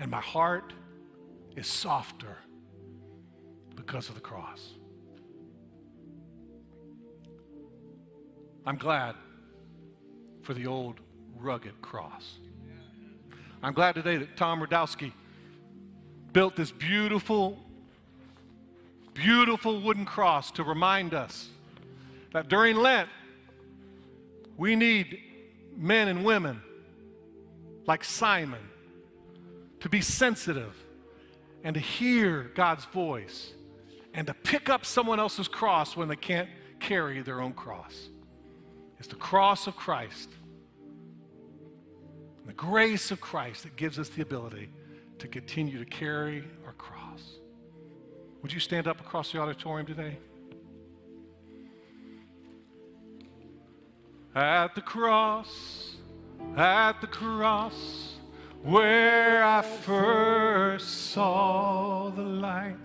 And 0.00 0.10
my 0.10 0.20
heart 0.20 0.72
is 1.56 1.66
softer 1.66 2.36
because 3.76 4.08
of 4.08 4.16
the 4.16 4.20
cross. 4.20 4.74
I'm 8.66 8.76
glad 8.76 9.14
for 10.42 10.54
the 10.54 10.66
old 10.66 11.00
rugged 11.36 11.80
cross. 11.80 12.38
I'm 13.60 13.72
glad 13.72 13.96
today 13.96 14.18
that 14.18 14.36
Tom 14.36 14.60
Radowski 14.60 15.12
built 16.32 16.54
this 16.54 16.70
beautiful, 16.70 17.58
beautiful 19.14 19.80
wooden 19.80 20.04
cross 20.04 20.52
to 20.52 20.62
remind 20.62 21.12
us 21.12 21.48
that 22.32 22.48
during 22.48 22.76
Lent, 22.76 23.08
we 24.56 24.76
need 24.76 25.18
men 25.76 26.06
and 26.06 26.24
women 26.24 26.62
like 27.86 28.04
Simon 28.04 28.60
to 29.80 29.88
be 29.88 30.00
sensitive 30.00 30.74
and 31.64 31.74
to 31.74 31.80
hear 31.80 32.52
God's 32.54 32.84
voice 32.86 33.54
and 34.14 34.26
to 34.28 34.34
pick 34.34 34.68
up 34.68 34.84
someone 34.84 35.18
else's 35.18 35.48
cross 35.48 35.96
when 35.96 36.06
they 36.06 36.16
can't 36.16 36.48
carry 36.78 37.22
their 37.22 37.40
own 37.40 37.54
cross. 37.54 38.08
It's 39.00 39.08
the 39.08 39.16
cross 39.16 39.66
of 39.66 39.74
Christ, 39.74 40.30
the 42.48 42.54
grace 42.54 43.10
of 43.10 43.20
Christ 43.20 43.64
that 43.64 43.76
gives 43.76 43.98
us 43.98 44.08
the 44.08 44.22
ability 44.22 44.70
to 45.18 45.28
continue 45.28 45.78
to 45.78 45.84
carry 45.84 46.42
our 46.64 46.72
cross. 46.72 47.36
Would 48.40 48.54
you 48.54 48.58
stand 48.58 48.88
up 48.88 48.98
across 49.00 49.30
the 49.30 49.38
auditorium 49.38 49.86
today? 49.86 50.16
At 54.34 54.74
the 54.74 54.80
cross, 54.80 55.96
at 56.56 57.02
the 57.02 57.06
cross, 57.06 58.14
where 58.62 59.44
I 59.44 59.60
first 59.60 61.10
saw 61.10 62.08
the 62.08 62.22
light 62.22 62.76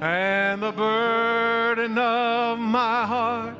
and 0.00 0.62
the 0.62 0.70
burden 0.70 1.98
of 1.98 2.60
my 2.60 3.04
heart 3.04 3.56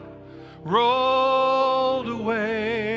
rolled 0.63 2.09
away. 2.09 2.90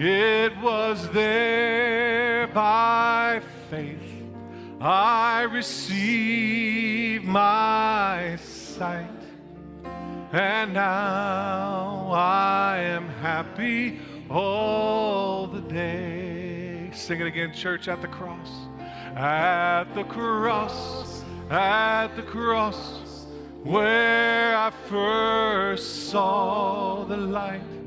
It 0.00 0.56
was 0.58 1.08
there 1.08 2.46
by 2.46 3.42
faith 3.68 4.22
I 4.80 5.42
received 5.42 7.24
my 7.24 8.36
sight, 8.36 9.10
and 10.30 10.72
now 10.72 12.12
I 12.12 12.76
am 12.78 13.08
happy 13.08 13.98
all 14.30 15.48
the 15.48 15.62
day. 15.62 16.90
Sing 16.92 17.20
it 17.20 17.26
again, 17.26 17.52
church, 17.52 17.88
at 17.88 18.00
the 18.00 18.06
cross. 18.06 18.50
At 19.16 19.92
the 19.96 20.04
cross, 20.04 21.24
at 21.50 22.14
the 22.14 22.22
cross, 22.22 23.26
where 23.64 24.56
I 24.56 24.70
first 24.88 26.10
saw 26.10 27.02
the 27.02 27.16
light 27.16 27.77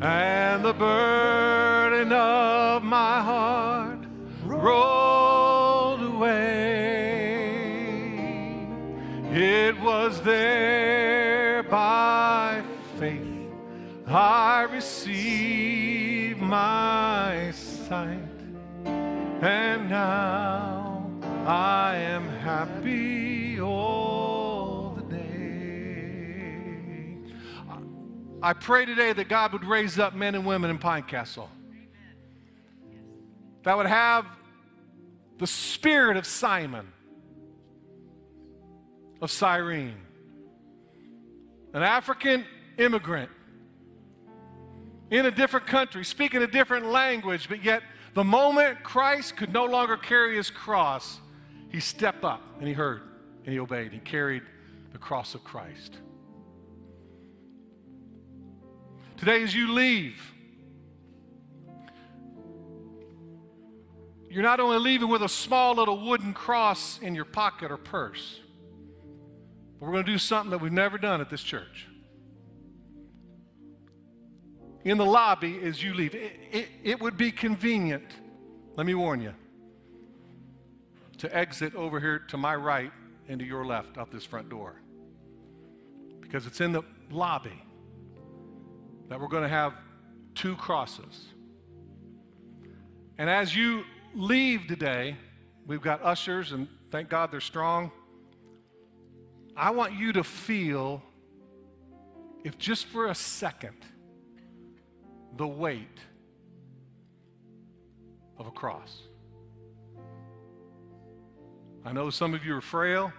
and 0.00 0.64
the 0.64 0.72
burden 0.74 2.12
of 2.12 2.82
my 2.82 3.20
heart 3.20 3.98
rolled 4.44 6.02
away. 6.02 6.36
It 9.32 9.80
was 9.80 10.20
there 10.22 11.62
by 11.64 12.62
faith 12.98 13.22
I 14.06 14.62
received 14.70 16.40
my 16.40 17.50
sight, 17.52 18.20
and 18.84 19.88
now 19.90 21.10
I 21.46 21.96
am 21.96 22.28
happy 22.28 23.15
I 28.46 28.52
pray 28.52 28.84
today 28.84 29.12
that 29.12 29.28
God 29.28 29.52
would 29.54 29.64
raise 29.64 29.98
up 29.98 30.14
men 30.14 30.36
and 30.36 30.46
women 30.46 30.70
in 30.70 30.78
Pine 30.78 31.02
Castle 31.02 31.50
that 33.64 33.76
would 33.76 33.86
have 33.86 34.24
the 35.40 35.48
spirit 35.48 36.16
of 36.16 36.24
Simon, 36.24 36.86
of 39.20 39.32
Cyrene, 39.32 39.96
an 41.74 41.82
African 41.82 42.44
immigrant 42.78 43.32
in 45.10 45.26
a 45.26 45.32
different 45.32 45.66
country, 45.66 46.04
speaking 46.04 46.40
a 46.40 46.46
different 46.46 46.86
language, 46.86 47.48
but 47.48 47.64
yet 47.64 47.82
the 48.14 48.22
moment 48.22 48.80
Christ 48.84 49.36
could 49.36 49.52
no 49.52 49.64
longer 49.64 49.96
carry 49.96 50.36
his 50.36 50.50
cross, 50.50 51.18
he 51.68 51.80
stepped 51.80 52.22
up 52.22 52.42
and 52.60 52.68
he 52.68 52.74
heard 52.74 53.02
and 53.44 53.52
he 53.52 53.58
obeyed. 53.58 53.90
He 53.90 53.98
carried 53.98 54.44
the 54.92 54.98
cross 54.98 55.34
of 55.34 55.42
Christ. 55.42 55.98
Today, 59.16 59.42
as 59.42 59.54
you 59.54 59.72
leave, 59.72 60.20
you're 64.28 64.42
not 64.42 64.60
only 64.60 64.78
leaving 64.78 65.08
with 65.08 65.22
a 65.22 65.28
small 65.28 65.74
little 65.74 65.98
wooden 65.98 66.34
cross 66.34 66.98
in 67.00 67.14
your 67.14 67.24
pocket 67.24 67.70
or 67.70 67.78
purse, 67.78 68.40
but 69.80 69.86
we're 69.86 69.92
going 69.92 70.04
to 70.04 70.12
do 70.12 70.18
something 70.18 70.50
that 70.50 70.58
we've 70.58 70.70
never 70.70 70.98
done 70.98 71.22
at 71.22 71.30
this 71.30 71.42
church. 71.42 71.86
In 74.84 74.98
the 74.98 75.06
lobby, 75.06 75.60
as 75.62 75.82
you 75.82 75.94
leave, 75.94 76.14
it, 76.14 76.32
it, 76.52 76.68
it 76.84 77.00
would 77.00 77.16
be 77.16 77.32
convenient, 77.32 78.04
let 78.76 78.86
me 78.86 78.94
warn 78.94 79.22
you, 79.22 79.32
to 81.18 81.34
exit 81.34 81.74
over 81.74 81.98
here 81.98 82.18
to 82.28 82.36
my 82.36 82.54
right 82.54 82.92
and 83.28 83.40
to 83.40 83.46
your 83.46 83.64
left 83.64 83.96
out 83.96 84.10
this 84.10 84.26
front 84.26 84.50
door. 84.50 84.80
Because 86.20 86.46
it's 86.46 86.60
in 86.60 86.72
the 86.72 86.82
lobby 87.10 87.62
that 89.08 89.20
we're 89.20 89.28
going 89.28 89.42
to 89.42 89.48
have 89.48 89.74
two 90.34 90.56
crosses. 90.56 91.26
And 93.18 93.30
as 93.30 93.54
you 93.56 93.84
leave 94.14 94.66
today, 94.66 95.16
we've 95.66 95.80
got 95.80 96.02
ushers, 96.02 96.52
and 96.52 96.68
thank 96.90 97.08
God 97.08 97.30
they're 97.30 97.40
strong. 97.40 97.90
I 99.56 99.70
want 99.70 99.94
you 99.94 100.12
to 100.12 100.24
feel, 100.24 101.02
if 102.44 102.58
just 102.58 102.86
for 102.86 103.06
a 103.06 103.14
second, 103.14 103.76
the 105.36 105.46
weight 105.46 105.98
of 108.38 108.46
a 108.46 108.50
cross. 108.50 109.02
I 111.84 111.92
know 111.92 112.10
some 112.10 112.34
of 112.34 112.44
you 112.44 112.56
are 112.56 112.60
frail. 112.60 113.12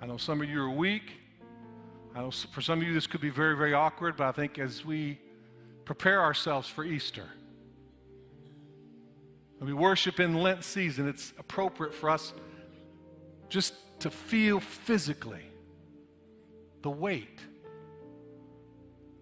I 0.00 0.06
know 0.06 0.16
some 0.16 0.40
of 0.40 0.48
you 0.48 0.62
are 0.62 0.70
weak. 0.70 1.12
Know 2.14 2.30
for 2.30 2.60
some 2.60 2.80
of 2.80 2.86
you 2.86 2.94
this 2.94 3.06
could 3.06 3.20
be 3.20 3.30
very, 3.30 3.56
very 3.56 3.74
awkward, 3.74 4.16
but 4.16 4.28
I 4.28 4.32
think 4.32 4.58
as 4.58 4.84
we 4.84 5.18
prepare 5.84 6.22
ourselves 6.22 6.68
for 6.68 6.84
Easter, 6.84 7.28
and 9.58 9.68
we 9.68 9.74
worship 9.74 10.20
in 10.20 10.34
Lent 10.34 10.64
season, 10.64 11.08
it's 11.08 11.32
appropriate 11.38 11.94
for 11.94 12.10
us 12.10 12.32
just 13.48 13.74
to 14.00 14.10
feel 14.10 14.60
physically 14.60 15.44
the 16.82 16.90
weight 16.90 17.40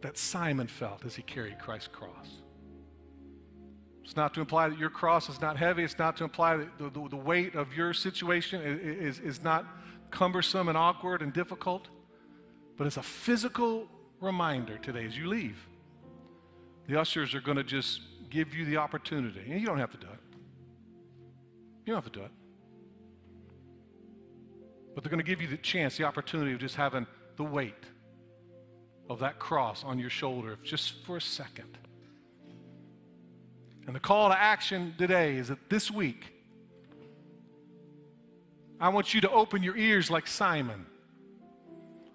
that 0.00 0.18
Simon 0.18 0.66
felt 0.66 1.04
as 1.04 1.14
he 1.14 1.22
carried 1.22 1.58
Christ's 1.58 1.88
cross. 1.88 2.28
It's 4.02 4.16
not 4.16 4.34
to 4.34 4.40
imply 4.40 4.68
that 4.68 4.78
your 4.78 4.90
cross 4.90 5.28
is 5.28 5.40
not 5.40 5.56
heavy. 5.56 5.84
It's 5.84 5.98
not 5.98 6.16
to 6.16 6.24
imply 6.24 6.56
that 6.56 6.76
the, 6.76 6.90
the, 6.90 7.08
the 7.10 7.16
weight 7.16 7.54
of 7.54 7.72
your 7.72 7.94
situation 7.94 8.60
is, 8.60 9.18
is, 9.18 9.24
is 9.24 9.44
not 9.44 9.64
cumbersome 10.10 10.68
and 10.68 10.76
awkward 10.76 11.22
and 11.22 11.32
difficult. 11.32 11.88
But 12.82 12.88
it's 12.88 12.96
a 12.96 13.02
physical 13.04 13.86
reminder 14.20 14.76
today 14.76 15.06
as 15.06 15.16
you 15.16 15.28
leave. 15.28 15.56
The 16.88 16.98
ushers 16.98 17.32
are 17.32 17.40
going 17.40 17.56
to 17.56 17.62
just 17.62 18.00
give 18.28 18.56
you 18.56 18.64
the 18.64 18.78
opportunity. 18.78 19.40
And 19.48 19.60
you 19.60 19.66
don't 19.68 19.78
have 19.78 19.92
to 19.92 19.98
do 19.98 20.08
it. 20.08 20.36
You 21.86 21.92
don't 21.92 22.02
have 22.02 22.12
to 22.12 22.18
do 22.18 22.24
it. 22.24 22.32
But 24.96 25.04
they're 25.04 25.12
going 25.12 25.24
to 25.24 25.24
give 25.24 25.40
you 25.40 25.46
the 25.46 25.58
chance, 25.58 25.96
the 25.96 26.02
opportunity 26.02 26.54
of 26.54 26.58
just 26.58 26.74
having 26.74 27.06
the 27.36 27.44
weight 27.44 27.84
of 29.08 29.20
that 29.20 29.38
cross 29.38 29.84
on 29.84 30.00
your 30.00 30.10
shoulder 30.10 30.58
just 30.64 31.04
for 31.06 31.18
a 31.18 31.20
second. 31.20 31.78
And 33.86 33.94
the 33.94 34.00
call 34.00 34.28
to 34.28 34.36
action 34.36 34.96
today 34.98 35.36
is 35.36 35.46
that 35.46 35.70
this 35.70 35.88
week, 35.88 36.34
I 38.80 38.88
want 38.88 39.14
you 39.14 39.20
to 39.20 39.30
open 39.30 39.62
your 39.62 39.76
ears 39.76 40.10
like 40.10 40.26
Simon 40.26 40.86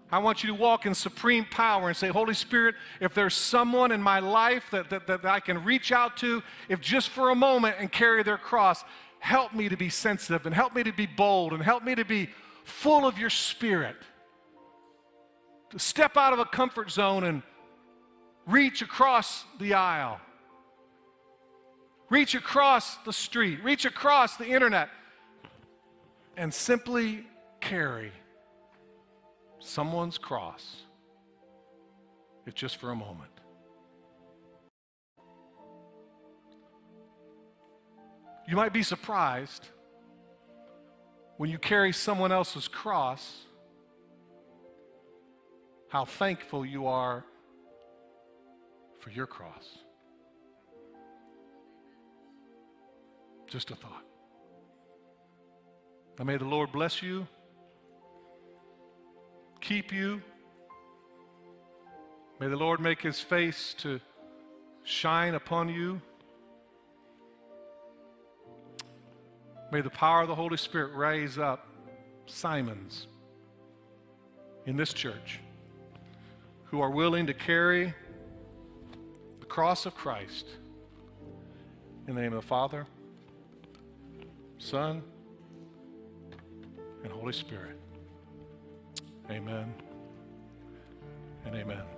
I 0.09 0.19
want 0.19 0.41
you 0.41 0.47
to 0.47 0.55
walk 0.55 0.85
in 0.85 0.95
supreme 0.95 1.45
power 1.45 1.89
and 1.89 1.97
say, 1.97 2.07
Holy 2.07 2.33
Spirit, 2.33 2.75
if 3.01 3.13
there's 3.13 3.33
someone 3.33 3.91
in 3.91 4.01
my 4.01 4.19
life 4.19 4.65
that, 4.71 4.89
that, 4.89 5.05
that 5.07 5.25
I 5.25 5.41
can 5.41 5.63
reach 5.65 5.91
out 5.91 6.15
to, 6.17 6.41
if 6.69 6.79
just 6.79 7.09
for 7.09 7.29
a 7.29 7.35
moment 7.35 7.75
and 7.79 7.91
carry 7.91 8.23
their 8.23 8.37
cross, 8.37 8.85
help 9.19 9.53
me 9.53 9.67
to 9.67 9.75
be 9.75 9.89
sensitive 9.89 10.45
and 10.45 10.55
help 10.55 10.73
me 10.73 10.83
to 10.83 10.93
be 10.93 11.05
bold 11.05 11.51
and 11.51 11.61
help 11.61 11.83
me 11.83 11.93
to 11.95 12.05
be 12.05 12.29
full 12.63 13.05
of 13.05 13.17
your 13.17 13.29
spirit. 13.29 13.97
To 15.71 15.79
step 15.79 16.15
out 16.15 16.31
of 16.31 16.39
a 16.39 16.45
comfort 16.45 16.89
zone 16.89 17.25
and 17.25 17.43
reach 18.45 18.81
across 18.81 19.43
the 19.59 19.73
aisle, 19.73 20.21
reach 22.09 22.33
across 22.33 22.95
the 22.97 23.11
street, 23.11 23.61
reach 23.61 23.83
across 23.83 24.37
the 24.37 24.47
internet, 24.47 24.87
and 26.37 26.53
simply 26.53 27.25
carry 27.59 28.13
someone's 29.67 30.17
cross, 30.17 30.77
if 32.45 32.55
just 32.55 32.77
for 32.77 32.91
a 32.91 32.95
moment. 32.95 33.31
You 38.47 38.55
might 38.55 38.71
be 38.71 38.81
surprised 38.81 39.67
when 41.35 41.49
you 41.49 41.57
carry 41.57 41.91
someone 41.91 42.31
else's 42.31 42.67
cross 42.67 43.43
how 45.89 46.05
thankful 46.05 46.65
you 46.65 46.87
are 46.87 47.25
for 48.99 49.09
your 49.09 49.27
cross. 49.27 49.67
Just 53.47 53.71
a 53.71 53.75
thought. 53.75 54.03
Now, 56.17 56.25
may 56.25 56.37
the 56.37 56.45
Lord 56.45 56.71
bless 56.71 57.01
you 57.01 57.27
keep 59.67 59.91
you. 59.91 60.21
May 62.39 62.47
the 62.47 62.55
Lord 62.55 62.79
make 62.79 63.01
his 63.01 63.19
face 63.19 63.75
to 63.79 63.99
shine 64.83 65.35
upon 65.35 65.67
you. 65.67 66.01
May 69.69 69.81
the 69.81 69.89
power 69.89 70.21
of 70.21 70.29
the 70.29 70.35
Holy 70.35 70.55
Spirit 70.55 70.95
raise 70.95 71.37
up 71.37 71.67
Simons 72.27 73.07
in 74.65 74.77
this 74.77 74.93
church 74.93 75.41
who 76.63 76.79
are 76.79 76.91
willing 76.91 77.27
to 77.27 77.33
carry 77.33 77.93
the 79.41 79.45
cross 79.45 79.85
of 79.85 79.95
Christ 79.95 80.45
in 82.07 82.15
the 82.15 82.21
name 82.21 82.31
of 82.31 82.41
the 82.41 82.47
Father, 82.47 82.87
Son, 84.59 85.03
and 87.03 87.11
Holy 87.11 87.33
Spirit. 87.33 87.77
Amen 89.29 89.73
and 91.45 91.55
amen. 91.55 91.96